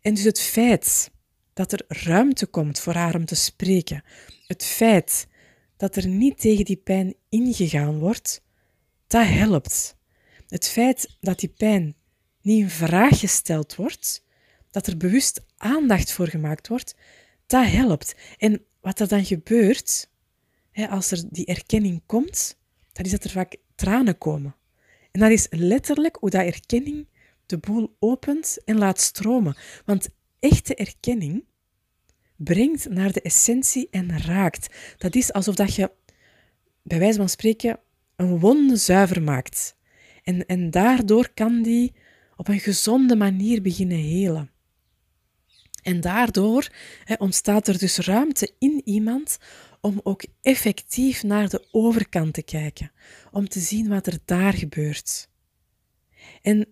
En 0.00 0.14
dus 0.14 0.24
het 0.24 0.40
feit 0.40 1.10
dat 1.56 1.72
er 1.72 1.84
ruimte 1.88 2.46
komt 2.46 2.78
voor 2.78 2.94
haar 2.94 3.14
om 3.14 3.24
te 3.24 3.34
spreken, 3.34 4.04
het 4.46 4.64
feit 4.64 5.26
dat 5.76 5.96
er 5.96 6.06
niet 6.06 6.40
tegen 6.40 6.64
die 6.64 6.76
pijn 6.76 7.14
ingegaan 7.28 7.98
wordt, 7.98 8.42
dat 9.06 9.26
helpt. 9.26 9.96
Het 10.48 10.68
feit 10.68 11.16
dat 11.20 11.38
die 11.38 11.48
pijn 11.48 11.96
niet 12.40 12.60
in 12.60 12.70
vraag 12.70 13.18
gesteld 13.18 13.74
wordt, 13.74 14.24
dat 14.70 14.86
er 14.86 14.96
bewust 14.96 15.44
aandacht 15.56 16.12
voor 16.12 16.28
gemaakt 16.28 16.68
wordt, 16.68 16.94
dat 17.46 17.66
helpt. 17.66 18.14
En 18.38 18.64
wat 18.80 19.00
er 19.00 19.08
dan 19.08 19.24
gebeurt, 19.24 20.10
als 20.88 21.10
er 21.10 21.24
die 21.30 21.46
erkenning 21.46 22.02
komt, 22.06 22.58
dat 22.92 23.06
is 23.06 23.12
dat 23.12 23.24
er 23.24 23.30
vaak 23.30 23.56
tranen 23.74 24.18
komen. 24.18 24.56
En 25.12 25.20
dat 25.20 25.30
is 25.30 25.46
letterlijk 25.50 26.16
hoe 26.20 26.30
dat 26.30 26.44
erkenning 26.44 27.08
de 27.46 27.58
boel 27.58 27.96
opent 27.98 28.58
en 28.64 28.78
laat 28.78 29.00
stromen. 29.00 29.56
Want 29.84 30.08
echte 30.40 30.74
erkenning 30.74 31.44
brengt 32.36 32.88
naar 32.88 33.12
de 33.12 33.22
essentie 33.22 33.88
en 33.90 34.18
raakt. 34.18 34.94
Dat 34.98 35.14
is 35.14 35.32
alsof 35.32 35.54
dat 35.54 35.74
je, 35.74 35.90
bij 36.82 36.98
wijze 36.98 37.18
van 37.18 37.28
spreken, 37.28 37.80
een 38.16 38.38
wonde 38.38 38.76
zuiver 38.76 39.22
maakt. 39.22 39.76
En, 40.22 40.46
en 40.46 40.70
daardoor 40.70 41.30
kan 41.34 41.62
die 41.62 41.94
op 42.36 42.48
een 42.48 42.60
gezonde 42.60 43.16
manier 43.16 43.62
beginnen 43.62 43.98
helen. 43.98 44.50
En 45.82 46.00
daardoor 46.00 46.68
ontstaat 47.18 47.68
er 47.68 47.78
dus 47.78 47.98
ruimte 47.98 48.54
in 48.58 48.80
iemand 48.84 49.38
om 49.80 50.00
ook 50.02 50.24
effectief 50.42 51.22
naar 51.22 51.48
de 51.48 51.68
overkant 51.70 52.34
te 52.34 52.42
kijken, 52.42 52.92
om 53.30 53.48
te 53.48 53.60
zien 53.60 53.88
wat 53.88 54.06
er 54.06 54.18
daar 54.24 54.52
gebeurt. 54.52 55.28
En 56.42 56.68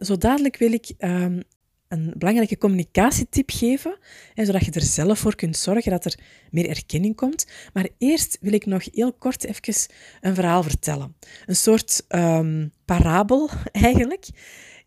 zo 0.00 0.16
dadelijk 0.16 0.56
wil 0.56 0.72
ik 0.72 0.92
um, 0.98 1.42
een 1.90 2.12
belangrijke 2.16 2.58
communicatietip 2.58 3.50
geven, 3.50 3.98
hè, 4.34 4.44
zodat 4.44 4.64
je 4.64 4.70
er 4.70 4.82
zelf 4.82 5.18
voor 5.18 5.34
kunt 5.34 5.56
zorgen 5.56 5.90
dat 5.90 6.04
er 6.04 6.18
meer 6.50 6.68
erkenning 6.68 7.16
komt. 7.16 7.46
Maar 7.72 7.88
eerst 7.98 8.38
wil 8.40 8.52
ik 8.52 8.66
nog 8.66 8.84
heel 8.92 9.12
kort 9.12 9.44
even 9.44 9.74
een 10.20 10.34
verhaal 10.34 10.62
vertellen. 10.62 11.16
Een 11.46 11.56
soort 11.56 12.04
um, 12.08 12.72
parabel 12.84 13.50
eigenlijk. 13.72 14.28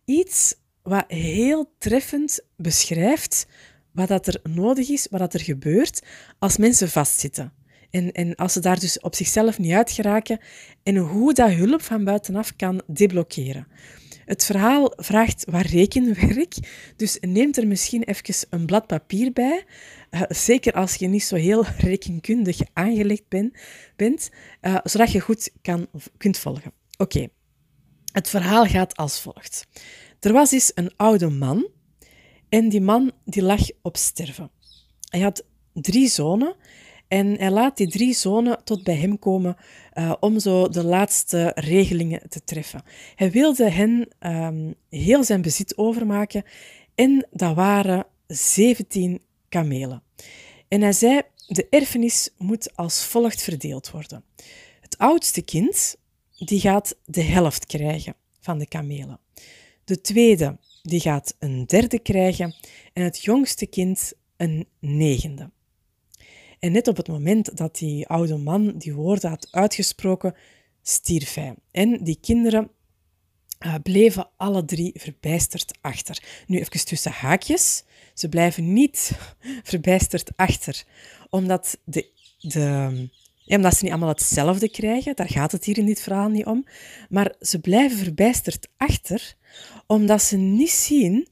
Iets 0.06 0.56
wat 0.82 1.06
heel 1.08 1.74
treffend 1.78 2.40
beschrijft 2.56 3.48
wat 3.92 4.08
dat 4.08 4.28
er 4.28 4.40
nodig 4.44 4.90
is, 4.90 5.08
wat 5.10 5.20
dat 5.20 5.34
er 5.34 5.42
gebeurt 5.42 6.02
als 6.40 6.58
mensen 6.58 6.90
vastzitten. 6.90 7.54
En, 7.90 8.12
en 8.12 8.36
als 8.36 8.54
ze 8.54 8.60
daar 8.60 8.80
dus 8.80 9.00
op 9.00 9.16
zichzelf 9.16 9.60
niet 9.60 9.74
uit 9.74 9.92
geraken 9.92 10.40
en 10.84 10.98
hoe 10.98 11.34
dat 11.34 11.52
hulp 11.52 11.82
van 11.82 12.04
buitenaf 12.04 12.56
kan 12.56 12.82
deblokkeren. 12.88 13.68
Het 14.26 14.46
verhaal 14.46 14.94
vraagt 14.96 15.46
wat 15.46 15.62
rekenwerk, 15.62 16.56
dus 16.96 17.18
neem 17.22 17.52
er 17.54 17.68
misschien 17.68 18.04
even 18.04 18.48
een 18.50 18.66
blad 18.66 18.88
papier 18.88 19.32
bij. 19.32 19.66
Uh, 20.12 20.22
zeker 20.28 20.74
als 20.74 20.96
je 20.96 21.08
niet 21.08 21.24
zo 21.24 21.36
heel 21.36 21.66
rekenkundig 21.90 22.60
aangelegd 22.74 23.28
ben, 23.28 23.54
bent, 23.96 24.30
uh, 24.62 24.78
zodat 24.84 25.12
je 25.12 25.20
goed 25.20 25.52
kan, 25.62 25.88
kunt 26.18 26.38
volgen. 26.38 26.74
Oké, 26.98 27.28
het 28.12 28.30
verhaal 28.30 28.66
gaat 28.66 28.96
als 28.96 29.22
volgt. 29.22 29.68
Er 30.20 30.34
was 30.34 30.52
eens 30.52 30.72
een 30.76 30.94
oude 30.96 31.30
man 31.30 31.68
en 32.50 32.70
die 32.70 32.82
man 32.82 33.12
die 33.26 33.44
lag 33.44 33.62
op 33.82 33.98
sterven. 33.98 34.52
Hij 35.10 35.20
had 35.20 35.46
drie 35.74 36.08
zonen 36.08 36.56
en 37.14 37.38
hij 37.38 37.52
laat 37.52 37.78
die 37.78 37.88
drie 37.88 38.14
zonen 38.14 38.64
tot 38.64 38.84
bij 38.84 38.96
hem 38.96 39.20
komen 39.20 39.56
uh, 39.94 40.14
om 40.20 40.40
zo 40.40 40.70
de 40.70 40.84
laatste 40.84 41.52
regelingen 41.56 42.30
te 42.30 42.44
treffen. 42.44 42.84
Hij 43.16 43.32
wilde 43.32 43.70
hen 43.70 44.08
um, 44.20 44.76
heel 44.90 45.24
zijn 45.24 45.42
bezit 45.42 45.78
overmaken 45.78 46.44
en 46.96 47.28
dat 47.32 47.56
waren 47.56 48.06
17 48.28 49.22
kamelen. 49.50 50.04
En 50.68 50.82
hij 50.82 50.92
zei, 50.92 51.22
de 51.48 51.68
erfenis 51.70 52.30
moet 52.38 52.76
als 52.76 53.06
volgt 53.06 53.42
verdeeld 53.42 53.92
worden. 53.92 54.24
Het 54.82 54.98
oudste 54.98 55.42
kind 55.42 55.96
die 56.38 56.60
gaat 56.60 56.96
de 57.06 57.24
helft 57.24 57.66
krijgen 57.66 58.16
van 58.40 58.58
de 58.58 58.68
kamelen. 58.68 59.20
De 59.84 60.02
tweede 60.02 60.58
die 60.82 61.00
gaat 61.00 61.36
een 61.40 61.66
derde 61.66 62.00
krijgen 62.00 62.56
en 62.94 63.04
het 63.04 63.24
jongste 63.24 63.66
kind 63.66 64.14
een 64.38 64.68
negende. 64.80 65.50
En 66.64 66.72
net 66.72 66.88
op 66.88 66.98
het 66.98 67.08
moment 67.08 67.58
dat 67.58 67.78
die 67.78 68.08
oude 68.08 68.38
man 68.38 68.74
die 68.78 68.94
woorden 68.94 69.30
had 69.30 69.48
uitgesproken, 69.52 70.36
stierf 70.82 71.34
hij. 71.34 71.56
En 71.72 72.04
die 72.04 72.18
kinderen 72.22 72.70
uh, 73.60 73.76
bleven 73.84 74.30
alle 74.38 74.66
drie 74.66 74.92
verbijsterd 74.96 75.78
achter. 75.82 76.24
Nu 76.48 76.60
even 76.60 76.86
tussen 76.86 77.12
haakjes. 77.12 77.84
Ze 78.14 78.30
blijven 78.30 78.74
niet 78.74 79.12
verbijsterd 79.72 80.32
achter, 80.36 80.84
omdat, 81.30 81.78
de, 81.84 82.10
de, 82.40 83.10
omdat 83.46 83.76
ze 83.76 83.84
niet 83.84 83.92
allemaal 83.92 84.10
hetzelfde 84.10 84.70
krijgen. 84.70 85.16
Daar 85.16 85.30
gaat 85.30 85.52
het 85.52 85.66
hier 85.66 85.78
in 85.78 85.86
dit 85.86 86.02
verhaal 86.02 86.30
niet 86.30 86.46
om. 86.46 86.66
Maar 87.10 87.36
ze 87.40 87.60
blijven 87.60 87.98
verbijsterd 87.98 88.68
achter, 88.78 89.36
omdat 89.88 90.22
ze 90.22 90.38
niet 90.38 90.72
zien 90.72 91.28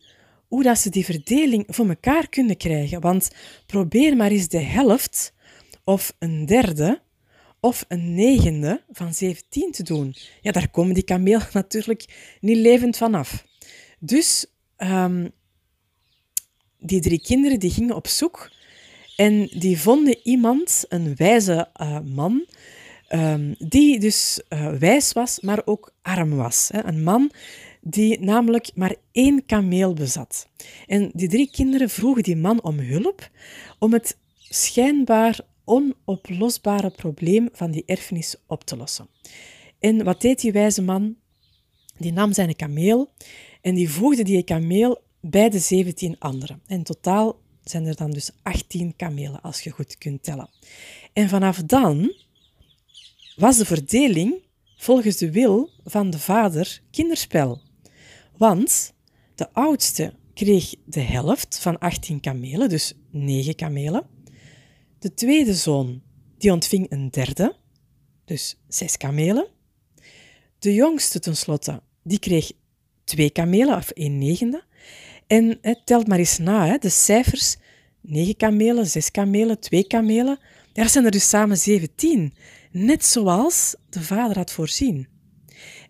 hoe 0.52 0.64
dat 0.64 0.80
ze 0.80 0.90
die 0.90 1.06
verdeling 1.06 1.64
voor 1.68 1.88
elkaar 1.90 2.30
kunnen 2.30 2.58
krijgen. 2.58 3.02
Want 3.02 3.32
probeer 3.66 4.16
maar 4.16 4.32
eens 4.32 4.48
de 4.48 4.62
helft 4.62 5.34
of 5.84 6.16
een 6.20 6.46
derde 6.46 7.02
of 7.60 7.86
een 7.88 8.14
negende 8.14 8.84
van 8.90 9.14
17 9.14 9.72
te 9.72 9.84
doen. 9.84 10.16
Ja, 10.42 10.52
daar 10.52 10.70
komen 10.70 10.94
die 10.94 11.04
kameel 11.04 11.40
natuurlijk 11.54 12.36
niet 12.42 12.58
levend 12.58 12.98
vanaf. 12.98 13.46
Dus 14.00 14.46
um, 14.78 15.32
die 16.80 17.02
drie 17.02 17.22
kinderen 17.22 17.60
die 17.60 17.72
gingen 17.72 17.96
op 17.96 18.08
zoek 18.08 18.52
en 19.16 19.48
die 19.48 19.80
vonden 19.80 20.20
iemand, 20.24 20.86
een 20.90 21.16
wijze 21.16 21.70
uh, 21.82 22.00
man, 22.00 22.46
um, 23.10 23.56
die 23.58 24.00
dus 24.00 24.42
uh, 24.50 24.72
wijs 24.72 25.14
was, 25.14 25.40
maar 25.40 25.62
ook 25.66 25.94
arm 26.02 26.36
was. 26.36 26.70
Hè. 26.72 26.86
Een 26.86 27.04
man 27.04 27.32
die 27.82 28.20
namelijk 28.20 28.72
maar 28.76 28.96
één 29.12 29.46
kameel 29.46 29.94
bezat. 29.94 30.48
En 30.88 31.12
die 31.14 31.30
drie 31.30 31.52
kinderen 31.52 31.90
vroegen 31.90 32.24
die 32.24 32.36
man 32.36 32.64
om 32.64 32.80
hulp 32.80 33.30
om 33.80 33.94
het 33.94 34.18
schijnbaar 34.50 35.40
onoplosbare 35.64 36.90
probleem 36.90 37.50
van 37.52 37.72
die 37.72 37.84
erfenis 37.86 38.36
op 38.48 38.64
te 38.64 38.78
lossen. 38.78 39.08
En 39.80 40.04
wat 40.04 40.22
deed 40.22 40.42
die 40.42 40.52
wijze 40.52 40.82
man? 40.82 41.16
Die 41.98 42.14
nam 42.14 42.34
zijn 42.34 42.56
kameel 42.56 43.10
en 43.62 43.76
die 43.76 43.90
voegde 43.90 44.24
die 44.24 44.44
kameel 44.44 45.02
bij 45.22 45.50
de 45.50 45.60
17 45.60 46.20
anderen. 46.20 46.62
In 46.68 46.84
totaal 46.84 47.40
zijn 47.64 47.86
er 47.86 47.96
dan 47.96 48.12
dus 48.12 48.32
18 48.44 48.96
kamelen, 48.96 49.42
als 49.42 49.62
je 49.62 49.70
goed 49.70 49.98
kunt 49.98 50.24
tellen. 50.24 50.50
En 51.14 51.30
vanaf 51.30 51.58
dan 51.58 52.14
was 53.36 53.58
de 53.58 53.66
verdeling 53.66 54.44
volgens 54.78 55.18
de 55.18 55.32
wil 55.32 55.70
van 55.84 56.10
de 56.10 56.20
vader 56.20 56.82
kinderspel. 56.92 57.62
Want 58.42 58.94
de 59.36 59.54
oudste 59.54 60.14
kreeg 60.34 60.74
de 60.86 61.00
helft 61.00 61.60
van 61.60 61.80
18 61.80 62.20
kamelen, 62.20 62.70
dus 62.70 62.94
9 63.12 63.56
kamelen. 63.56 64.06
De 65.00 65.14
tweede 65.14 65.54
zoon 65.54 66.02
die 66.38 66.52
ontving 66.52 66.92
een 66.92 67.10
derde, 67.10 67.56
dus 68.26 68.58
6 68.68 68.98
kamelen. 68.98 69.48
De 70.60 70.74
jongste 70.74 71.20
tenslotte, 71.20 71.82
die 72.04 72.20
kreeg 72.20 72.52
2 73.04 73.30
kamelen, 73.30 73.78
of 73.78 73.90
1 73.90 74.18
negende. 74.18 74.64
En 75.28 75.60
telt 75.84 76.08
maar 76.08 76.20
eens 76.20 76.38
na, 76.38 76.68
hè, 76.68 76.78
de 76.78 76.90
cijfers 76.90 77.58
9 78.02 78.36
kamelen, 78.36 78.88
6 78.88 79.12
kamelen, 79.12 79.60
2 79.60 79.88
kamelen. 79.88 80.40
Daar 80.74 80.90
zijn 80.90 81.06
er 81.06 81.12
dus 81.12 81.30
samen 81.30 81.58
17, 81.58 82.34
net 82.72 83.06
zoals 83.06 83.76
de 83.90 84.02
vader 84.02 84.38
had 84.38 84.52
voorzien. 84.52 85.08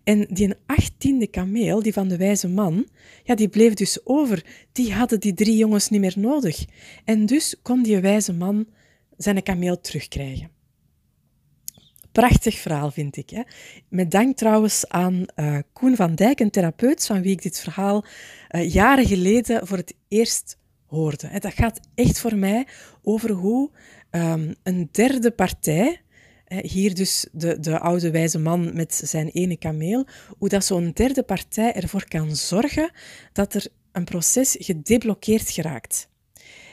En 0.04 0.26
die 0.30 0.54
achttiende 0.66 1.26
kameel, 1.26 1.82
die 1.82 1.92
van 1.92 2.08
de 2.08 2.16
wijze 2.16 2.48
man, 2.48 2.88
ja, 3.24 3.34
die 3.34 3.48
bleef 3.48 3.74
dus 3.74 4.06
over. 4.06 4.44
Die 4.72 4.92
hadden 4.94 5.20
die 5.20 5.34
drie 5.34 5.56
jongens 5.56 5.88
niet 5.88 6.00
meer 6.00 6.14
nodig. 6.16 6.64
En 7.04 7.26
dus 7.26 7.56
kon 7.62 7.82
die 7.82 8.00
wijze 8.00 8.32
man 8.32 8.66
zijn 9.16 9.42
kameel 9.42 9.80
terugkrijgen. 9.80 10.50
Prachtig 12.12 12.58
verhaal, 12.58 12.90
vind 12.90 13.16
ik. 13.16 13.30
Hè? 13.30 13.42
Met 13.88 14.10
dank 14.10 14.36
trouwens 14.36 14.88
aan 14.88 15.24
uh, 15.36 15.58
Koen 15.72 15.96
van 15.96 16.14
Dijk, 16.14 16.40
een 16.40 16.50
therapeut, 16.50 17.06
van 17.06 17.22
wie 17.22 17.32
ik 17.32 17.42
dit 17.42 17.60
verhaal 17.60 18.04
uh, 18.50 18.72
jaren 18.72 19.06
geleden 19.06 19.66
voor 19.66 19.76
het 19.76 19.94
eerst 20.08 20.58
hoorde. 20.86 21.38
Dat 21.38 21.54
gaat 21.54 21.80
echt 21.94 22.18
voor 22.18 22.36
mij 22.36 22.66
over 23.02 23.30
hoe 23.30 23.70
um, 24.10 24.54
een 24.62 24.88
derde 24.90 25.30
partij, 25.30 26.00
hier 26.60 26.94
dus 26.94 27.26
de, 27.32 27.60
de 27.60 27.78
oude 27.78 28.10
wijze 28.10 28.38
man 28.38 28.74
met 28.74 29.00
zijn 29.04 29.28
ene 29.28 29.56
kameel, 29.56 30.06
hoe 30.38 30.48
dat 30.48 30.64
zo'n 30.64 30.90
derde 30.94 31.22
partij 31.22 31.72
ervoor 31.72 32.08
kan 32.08 32.36
zorgen 32.36 32.90
dat 33.32 33.54
er 33.54 33.66
een 33.92 34.04
proces 34.04 34.56
gedeblokkeerd 34.58 35.50
geraakt. 35.50 36.10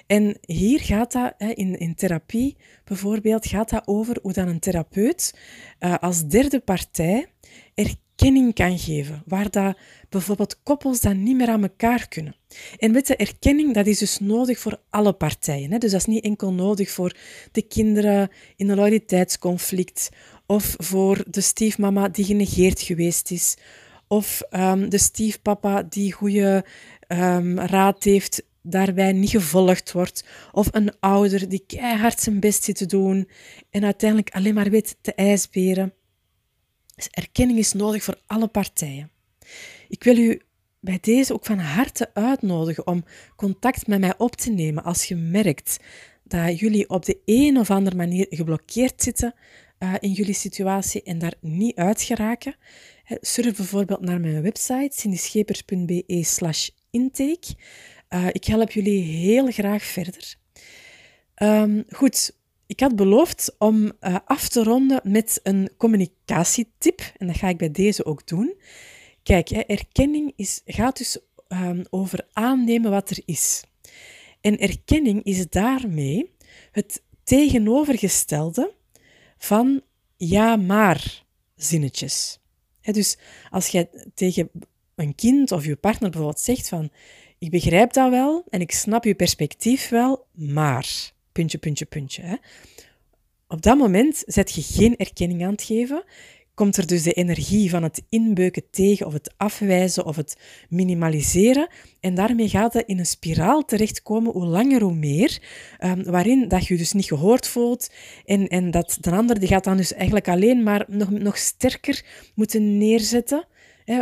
En 0.08 0.38
hier 0.42 0.80
gaat 0.80 1.12
dat, 1.12 1.34
in, 1.38 1.80
in 1.80 1.96
therapie 1.96 2.58
bijvoorbeeld, 2.84 3.48
gaat 3.48 3.70
dat 3.70 3.88
over 3.88 4.18
hoe 4.22 4.34
dan 4.34 4.48
een 4.48 4.60
therapeut 4.60 5.34
uh, 5.80 5.98
als 5.98 6.28
derde 6.28 6.60
partij 6.60 7.28
erkenning 8.20 8.54
kan 8.54 8.80
geven, 8.80 9.24
waar 9.26 9.50
dat 9.50 9.78
bijvoorbeeld 10.10 10.64
koppels 10.64 11.02
dan 11.02 11.24
niet 11.24 11.36
meer 11.36 11.48
aan 11.48 11.62
elkaar 11.62 12.08
kunnen. 12.08 12.36
En 12.78 12.92
met 12.92 13.08
de 13.08 13.16
erkenning, 13.16 13.74
dat 13.74 13.88
is 13.88 13.98
dus 13.98 14.20
nodig 14.20 14.60
voor 14.60 14.80
alle 14.90 15.14
partijen. 15.14 15.72
Hè? 15.72 15.78
Dus 15.78 15.92
dat 15.92 16.00
is 16.00 16.06
niet 16.06 16.24
enkel 16.24 16.54
nodig 16.54 16.90
voor 16.92 17.16
de 17.52 17.62
kinderen 17.62 18.30
in 18.56 18.70
een 18.70 18.76
loyaliteitsconflict, 18.76 20.10
of 20.46 20.76
voor 20.78 21.24
de 21.30 21.42
stiefmama 21.42 22.10
die 22.10 22.26
genegeerd 22.26 22.82
geweest 22.82 23.32
is, 23.32 23.58
of 24.08 24.42
um, 24.52 24.90
de 24.90 24.98
stiefpapa 24.98 25.84
die 25.84 26.12
goede 26.12 26.66
um, 27.08 27.60
raad 27.60 28.04
heeft 28.04 28.44
daarbij 28.62 29.14
niet 29.14 29.30
gevolgd 29.30 29.92
wordt, 29.92 30.24
of 30.52 30.68
een 30.72 31.00
ouder 31.00 31.50
die 31.50 31.64
keihard 31.68 32.20
zijn 32.20 32.40
best 32.40 32.64
zit 32.64 32.76
te 32.76 32.86
doen 32.86 33.30
en 33.70 33.84
uiteindelijk 33.84 34.30
alleen 34.30 34.54
maar 34.54 34.70
weet 34.70 34.96
te 35.02 35.14
ijsberen. 35.14 35.94
Dus 37.00 37.08
erkenning 37.12 37.60
is 37.60 37.74
nodig 37.74 38.04
voor 38.04 38.20
alle 38.28 38.48
partijen. 38.48 39.12
Ik 39.88 40.04
wil 40.04 40.18
u 40.18 40.42
bij 40.80 40.98
deze 41.02 41.34
ook 41.34 41.46
van 41.46 41.60
harte 41.60 42.14
uitnodigen 42.14 42.88
om 42.88 43.04
contact 43.36 43.88
met 43.88 44.00
mij 44.00 44.14
op 44.18 44.36
te 44.36 44.52
nemen 44.52 44.84
als 44.84 45.06
je 45.06 45.16
merkt 45.16 45.78
dat 46.24 46.60
jullie 46.60 46.90
op 46.90 47.06
de 47.06 47.18
een 47.26 47.58
of 47.58 47.72
andere 47.72 47.96
manier 47.96 48.26
geblokkeerd 48.30 49.04
zitten 49.04 49.34
uh, 49.80 49.94
in 50.00 50.12
jullie 50.12 50.34
situatie 50.34 51.04
en 51.04 51.20
daar 51.20 51.34
niet 51.42 51.76
uit 51.76 52.02
geraken. 52.02 52.56
Surf 53.06 53.56
bijvoorbeeld 53.56 54.02
naar 54.02 54.20
mijn 54.20 54.42
website 54.42 54.90
cindyschepers.be 54.92 56.24
slash 56.24 56.70
intake. 56.90 57.56
Uh, 58.10 58.28
ik 58.32 58.46
help 58.46 58.72
jullie 58.72 59.02
heel 59.02 59.52
graag 59.52 59.84
verder. 59.84 60.36
Um, 61.36 61.84
goed, 61.90 62.39
ik 62.70 62.80
had 62.80 62.96
beloofd 62.96 63.56
om 63.58 63.92
uh, 64.02 64.16
af 64.26 64.48
te 64.48 64.64
ronden 64.64 65.00
met 65.04 65.40
een 65.44 65.70
communicatietip 65.78 67.12
en 67.18 67.28
dat 67.28 67.38
ga 67.38 67.48
ik 67.48 67.58
bij 67.58 67.72
deze 67.72 68.06
ook 68.06 68.28
doen. 68.28 68.60
Kijk, 69.24 69.48
hè, 69.48 69.60
erkenning 69.60 70.34
is, 70.36 70.62
gaat 70.66 70.98
dus 70.98 71.18
um, 71.48 71.84
over 71.90 72.28
aannemen 72.34 72.92
wat 72.92 73.10
er 73.10 73.22
is. 73.26 73.64
En 74.42 74.60
erkenning 74.60 75.24
is 75.24 75.50
daarmee 75.50 76.32
het 76.72 77.04
tegenovergestelde 77.24 78.74
van 79.38 79.82
ja 80.18 80.56
maar 80.56 81.26
zinnetjes. 81.56 82.40
dus 82.82 83.18
als 83.50 83.68
jij 83.68 83.90
tegen 84.14 84.52
een 84.96 85.16
kind 85.16 85.52
of 85.52 85.66
je 85.66 85.76
partner 85.76 86.10
bijvoorbeeld 86.10 86.42
zegt 86.44 86.70
van 86.70 86.90
ik 87.40 87.50
begrijp 87.50 87.94
dat 87.94 88.10
wel 88.10 88.46
en 88.50 88.62
ik 88.62 88.72
snap 88.72 89.04
je 89.04 89.16
perspectief 89.16 89.90
wel, 89.90 90.26
maar 90.32 91.18
puntje, 91.40 91.58
puntje, 91.58 91.86
puntje. 91.86 92.22
Hè. 92.22 92.36
Op 93.48 93.62
dat 93.62 93.78
moment 93.78 94.24
zet 94.26 94.52
je 94.52 94.62
geen 94.62 94.98
erkenning 94.98 95.44
aan 95.44 95.52
het 95.52 95.64
geven, 95.64 96.04
komt 96.54 96.78
er 96.78 96.88
dus 96.88 97.04
de 97.04 97.14
energie 97.14 97.70
van 97.70 97.84
het 97.84 98.02
inbeuken 98.10 98.64
tegen 98.72 99.06
of 99.06 99.14
het 99.14 99.34
afwijzen 99.38 100.06
of 100.06 100.16
het 100.16 100.38
minimaliseren. 100.70 101.68
En 102.00 102.16
daarmee 102.16 102.50
gaat 102.50 102.74
het 102.74 102.88
in 102.88 103.00
een 103.00 103.06
spiraal 103.06 103.66
terechtkomen, 103.66 104.32
hoe 104.32 104.46
langer 104.46 104.82
hoe 104.82 104.94
meer, 104.94 105.42
um, 105.84 106.04
waarin 106.04 106.48
dat 106.48 106.68
je 106.68 106.78
dus 106.78 106.94
niet 106.94 107.06
gehoord 107.06 107.48
voelt 107.48 107.92
en, 108.26 108.48
en 108.48 108.72
dat 108.72 108.98
de 109.02 109.12
ander 109.12 109.40
die 109.40 109.48
gaat 109.48 109.64
dan 109.64 109.78
dus 109.78 109.94
eigenlijk 109.94 110.28
alleen 110.28 110.64
maar 110.64 110.86
nog, 110.88 111.10
nog 111.10 111.38
sterker 111.38 112.06
moeten 112.36 112.78
neerzetten 112.78 113.48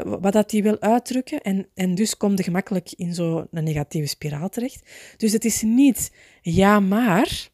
wat 0.05 0.33
dat 0.33 0.49
die 0.49 0.63
wil 0.63 0.79
uitdrukken. 0.79 1.41
En, 1.41 1.67
en 1.73 1.95
dus 1.95 2.17
komt 2.17 2.37
je 2.37 2.43
gemakkelijk 2.43 2.91
in 2.91 3.13
zo'n 3.13 3.47
negatieve 3.51 4.07
spiraal 4.07 4.49
terecht. 4.49 4.89
Dus 5.17 5.31
het 5.31 5.45
is 5.45 5.61
niet 5.61 6.11
ja 6.41 6.79
maar, 6.79 7.49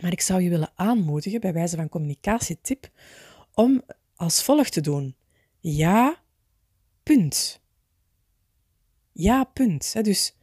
maar 0.00 0.12
ik 0.12 0.20
zou 0.20 0.42
je 0.42 0.50
willen 0.50 0.72
aanmoedigen, 0.74 1.40
bij 1.40 1.52
wijze 1.52 1.76
van 1.76 1.88
communicatietip, 1.88 2.90
om 3.54 3.82
als 4.16 4.42
volgt 4.42 4.72
te 4.72 4.80
doen. 4.80 5.16
Ja, 5.60 6.22
punt. 7.02 7.60
Ja, 9.12 9.44
punt. 9.44 10.04
Dus 10.04 10.36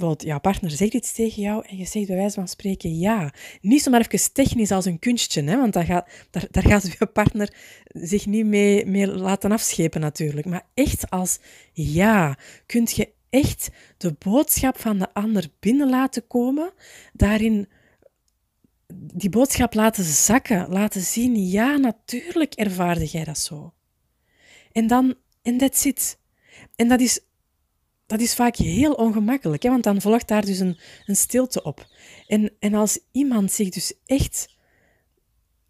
bijvoorbeeld 0.00 0.28
jouw 0.28 0.40
partner 0.40 0.70
zegt 0.70 0.94
iets 0.94 1.12
tegen 1.12 1.42
jou 1.42 1.64
en 1.66 1.76
je 1.76 1.84
zegt 1.84 2.06
bij 2.06 2.16
wijze 2.16 2.34
van 2.34 2.48
spreken 2.48 2.98
ja. 2.98 3.34
Niet 3.60 3.82
zomaar 3.82 4.06
even 4.10 4.32
technisch 4.32 4.70
als 4.70 4.84
een 4.84 4.98
kunstje, 4.98 5.42
hè, 5.42 5.56
want 5.56 5.72
daar 5.72 5.84
gaat, 5.84 6.08
daar, 6.30 6.46
daar 6.50 6.62
gaat 6.62 6.92
je 6.98 7.06
partner 7.06 7.54
zich 7.84 8.26
niet 8.26 8.46
mee, 8.46 8.86
mee 8.86 9.06
laten 9.06 9.52
afschepen 9.52 10.00
natuurlijk. 10.00 10.46
Maar 10.46 10.66
echt 10.74 11.10
als 11.10 11.38
ja, 11.72 12.38
kun 12.66 12.88
je 12.90 13.12
echt 13.30 13.68
de 13.96 14.14
boodschap 14.18 14.80
van 14.80 14.98
de 14.98 15.14
ander 15.14 15.48
binnen 15.60 15.90
laten 15.90 16.26
komen, 16.26 16.72
daarin 17.12 17.68
die 18.94 19.30
boodschap 19.30 19.74
laten 19.74 20.04
zakken, 20.04 20.68
laten 20.68 21.00
zien, 21.00 21.48
ja, 21.48 21.76
natuurlijk 21.76 22.54
ervaarde 22.54 23.06
jij 23.06 23.24
dat 23.24 23.38
zo. 23.38 23.74
En 24.72 24.86
dan, 24.86 25.14
en 25.42 25.58
that's 25.58 25.84
it. 25.84 26.18
En 26.76 26.88
dat 26.88 27.00
is 27.00 27.20
dat 28.10 28.20
is 28.20 28.34
vaak 28.34 28.56
heel 28.56 28.92
ongemakkelijk, 28.92 29.62
hè, 29.62 29.70
want 29.70 29.84
dan 29.84 30.00
volgt 30.00 30.28
daar 30.28 30.44
dus 30.44 30.58
een, 30.58 30.78
een 31.06 31.16
stilte 31.16 31.62
op. 31.62 31.86
En, 32.26 32.52
en 32.58 32.74
als 32.74 32.98
iemand 33.12 33.52
zich 33.52 33.68
dus 33.68 33.94
echt, 34.06 34.56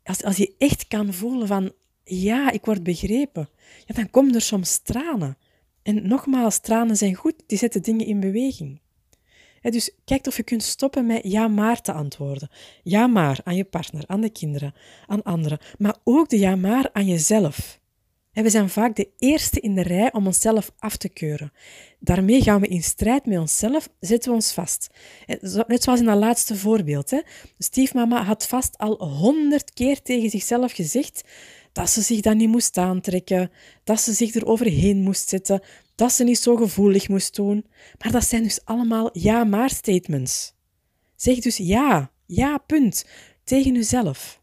als, 0.04 0.22
als 0.24 0.36
je 0.36 0.54
echt 0.58 0.88
kan 0.88 1.12
voelen 1.12 1.46
van, 1.46 1.72
ja, 2.04 2.50
ik 2.50 2.64
word 2.64 2.82
begrepen, 2.82 3.48
ja, 3.86 3.94
dan 3.94 4.10
komen 4.10 4.34
er 4.34 4.40
soms 4.40 4.78
tranen. 4.78 5.38
En 5.82 6.08
nogmaals, 6.08 6.58
tranen 6.58 6.96
zijn 6.96 7.14
goed, 7.14 7.34
die 7.46 7.58
zetten 7.58 7.82
dingen 7.82 8.06
in 8.06 8.20
beweging. 8.20 8.80
dus 9.60 9.90
kijk 10.04 10.26
of 10.26 10.36
je 10.36 10.42
kunt 10.42 10.62
stoppen 10.62 11.06
met 11.06 11.20
ja 11.22 11.48
maar 11.48 11.80
te 11.80 11.92
antwoorden. 11.92 12.50
Ja 12.82 13.06
maar 13.06 13.40
aan 13.44 13.56
je 13.56 13.64
partner, 13.64 14.04
aan 14.06 14.20
de 14.20 14.30
kinderen, 14.30 14.74
aan 15.06 15.22
anderen. 15.22 15.58
Maar 15.78 15.96
ook 16.04 16.28
de 16.28 16.38
ja 16.38 16.56
maar 16.56 16.90
aan 16.92 17.06
jezelf. 17.06 17.79
We 18.32 18.50
zijn 18.50 18.68
vaak 18.68 18.96
de 18.96 19.08
eerste 19.18 19.60
in 19.60 19.74
de 19.74 19.82
rij 19.82 20.12
om 20.12 20.26
onszelf 20.26 20.72
af 20.78 20.96
te 20.96 21.08
keuren. 21.08 21.52
Daarmee 21.98 22.42
gaan 22.42 22.60
we 22.60 22.66
in 22.66 22.82
strijd 22.82 23.26
met 23.26 23.38
onszelf, 23.38 23.88
zetten 24.00 24.30
we 24.30 24.36
ons 24.36 24.52
vast. 24.52 24.90
Net 25.66 25.82
zoals 25.82 26.00
in 26.00 26.06
dat 26.06 26.18
laatste 26.18 26.56
voorbeeld. 26.56 27.10
Hè. 27.10 27.20
Stiefmama 27.58 28.24
had 28.24 28.46
vast 28.46 28.78
al 28.78 29.04
honderd 29.04 29.72
keer 29.72 30.02
tegen 30.02 30.30
zichzelf 30.30 30.72
gezegd 30.72 31.22
dat 31.72 31.90
ze 31.90 32.00
zich 32.00 32.20
dan 32.20 32.36
niet 32.36 32.48
moest 32.48 32.78
aantrekken, 32.78 33.50
dat 33.84 34.00
ze 34.00 34.12
zich 34.12 34.34
er 34.34 34.46
overheen 34.46 35.02
moest 35.02 35.28
zetten, 35.28 35.62
dat 35.94 36.12
ze 36.12 36.24
niet 36.24 36.38
zo 36.38 36.56
gevoelig 36.56 37.08
moest 37.08 37.36
doen. 37.36 37.66
Maar 37.98 38.12
dat 38.12 38.24
zijn 38.24 38.42
dus 38.42 38.64
allemaal 38.64 39.10
ja-maar 39.12 39.70
statements. 39.70 40.54
Zeg 41.16 41.38
dus 41.38 41.56
ja, 41.56 42.10
ja, 42.26 42.58
punt, 42.58 43.04
tegen 43.44 43.74
uzelf. 43.74 44.40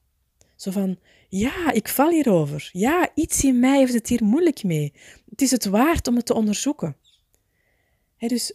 Zo 0.56 0.72
van, 0.72 0.98
ja, 1.28 1.72
ik 1.72 1.88
val 1.88 2.10
hierover. 2.10 2.70
Ja, 2.72 3.10
iets 3.16 3.44
in 3.44 3.60
mij 3.60 3.78
heeft 3.78 3.94
het 3.94 4.08
hier 4.08 4.24
moeilijk 4.24 4.64
mee. 4.64 4.94
Het 5.30 5.42
is 5.42 5.52
het 5.52 5.66
waard 5.66 6.08
om 6.08 6.16
het 6.16 6.26
te 6.26 6.34
onderzoeken. 6.34 6.96
dus 8.18 8.54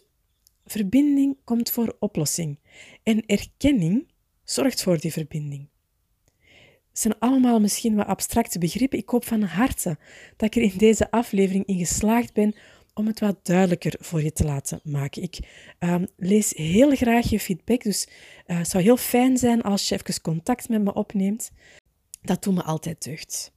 verbinding 0.65 1.37
komt 1.43 1.71
voor 1.71 1.95
oplossing 1.99 2.59
en 3.03 3.25
erkenning 3.25 4.07
zorgt 4.43 4.83
voor 4.83 4.99
die 4.99 5.11
verbinding. 5.11 5.67
Het 6.89 7.01
zijn 7.01 7.19
allemaal 7.19 7.59
misschien 7.59 7.95
wat 7.95 8.07
abstracte 8.07 8.59
begrippen. 8.59 8.99
Ik 8.99 9.09
hoop 9.09 9.25
van 9.25 9.41
harte 9.41 9.97
dat 10.37 10.55
ik 10.55 10.55
er 10.55 10.71
in 10.71 10.77
deze 10.77 11.11
aflevering 11.11 11.65
in 11.65 11.77
geslaagd 11.77 12.33
ben 12.33 12.55
om 12.93 13.07
het 13.07 13.19
wat 13.19 13.45
duidelijker 13.45 13.95
voor 13.99 14.21
je 14.21 14.31
te 14.31 14.43
laten 14.43 14.79
maken. 14.83 15.21
Ik 15.21 15.39
ehm, 15.79 16.05
lees 16.17 16.53
heel 16.55 16.95
graag 16.95 17.29
je 17.29 17.39
feedback, 17.39 17.83
dus 17.83 18.07
uh, 18.47 18.57
het 18.57 18.69
zou 18.69 18.83
heel 18.83 18.97
fijn 18.97 19.37
zijn 19.37 19.61
als 19.61 19.89
je 19.89 19.95
even 19.95 20.21
contact 20.21 20.69
met 20.69 20.83
me 20.83 20.93
opneemt. 20.93 21.51
Dat 22.23 22.43
doet 22.43 22.55
me 22.55 22.63
altijd 22.63 23.03
deugd. 23.03 23.52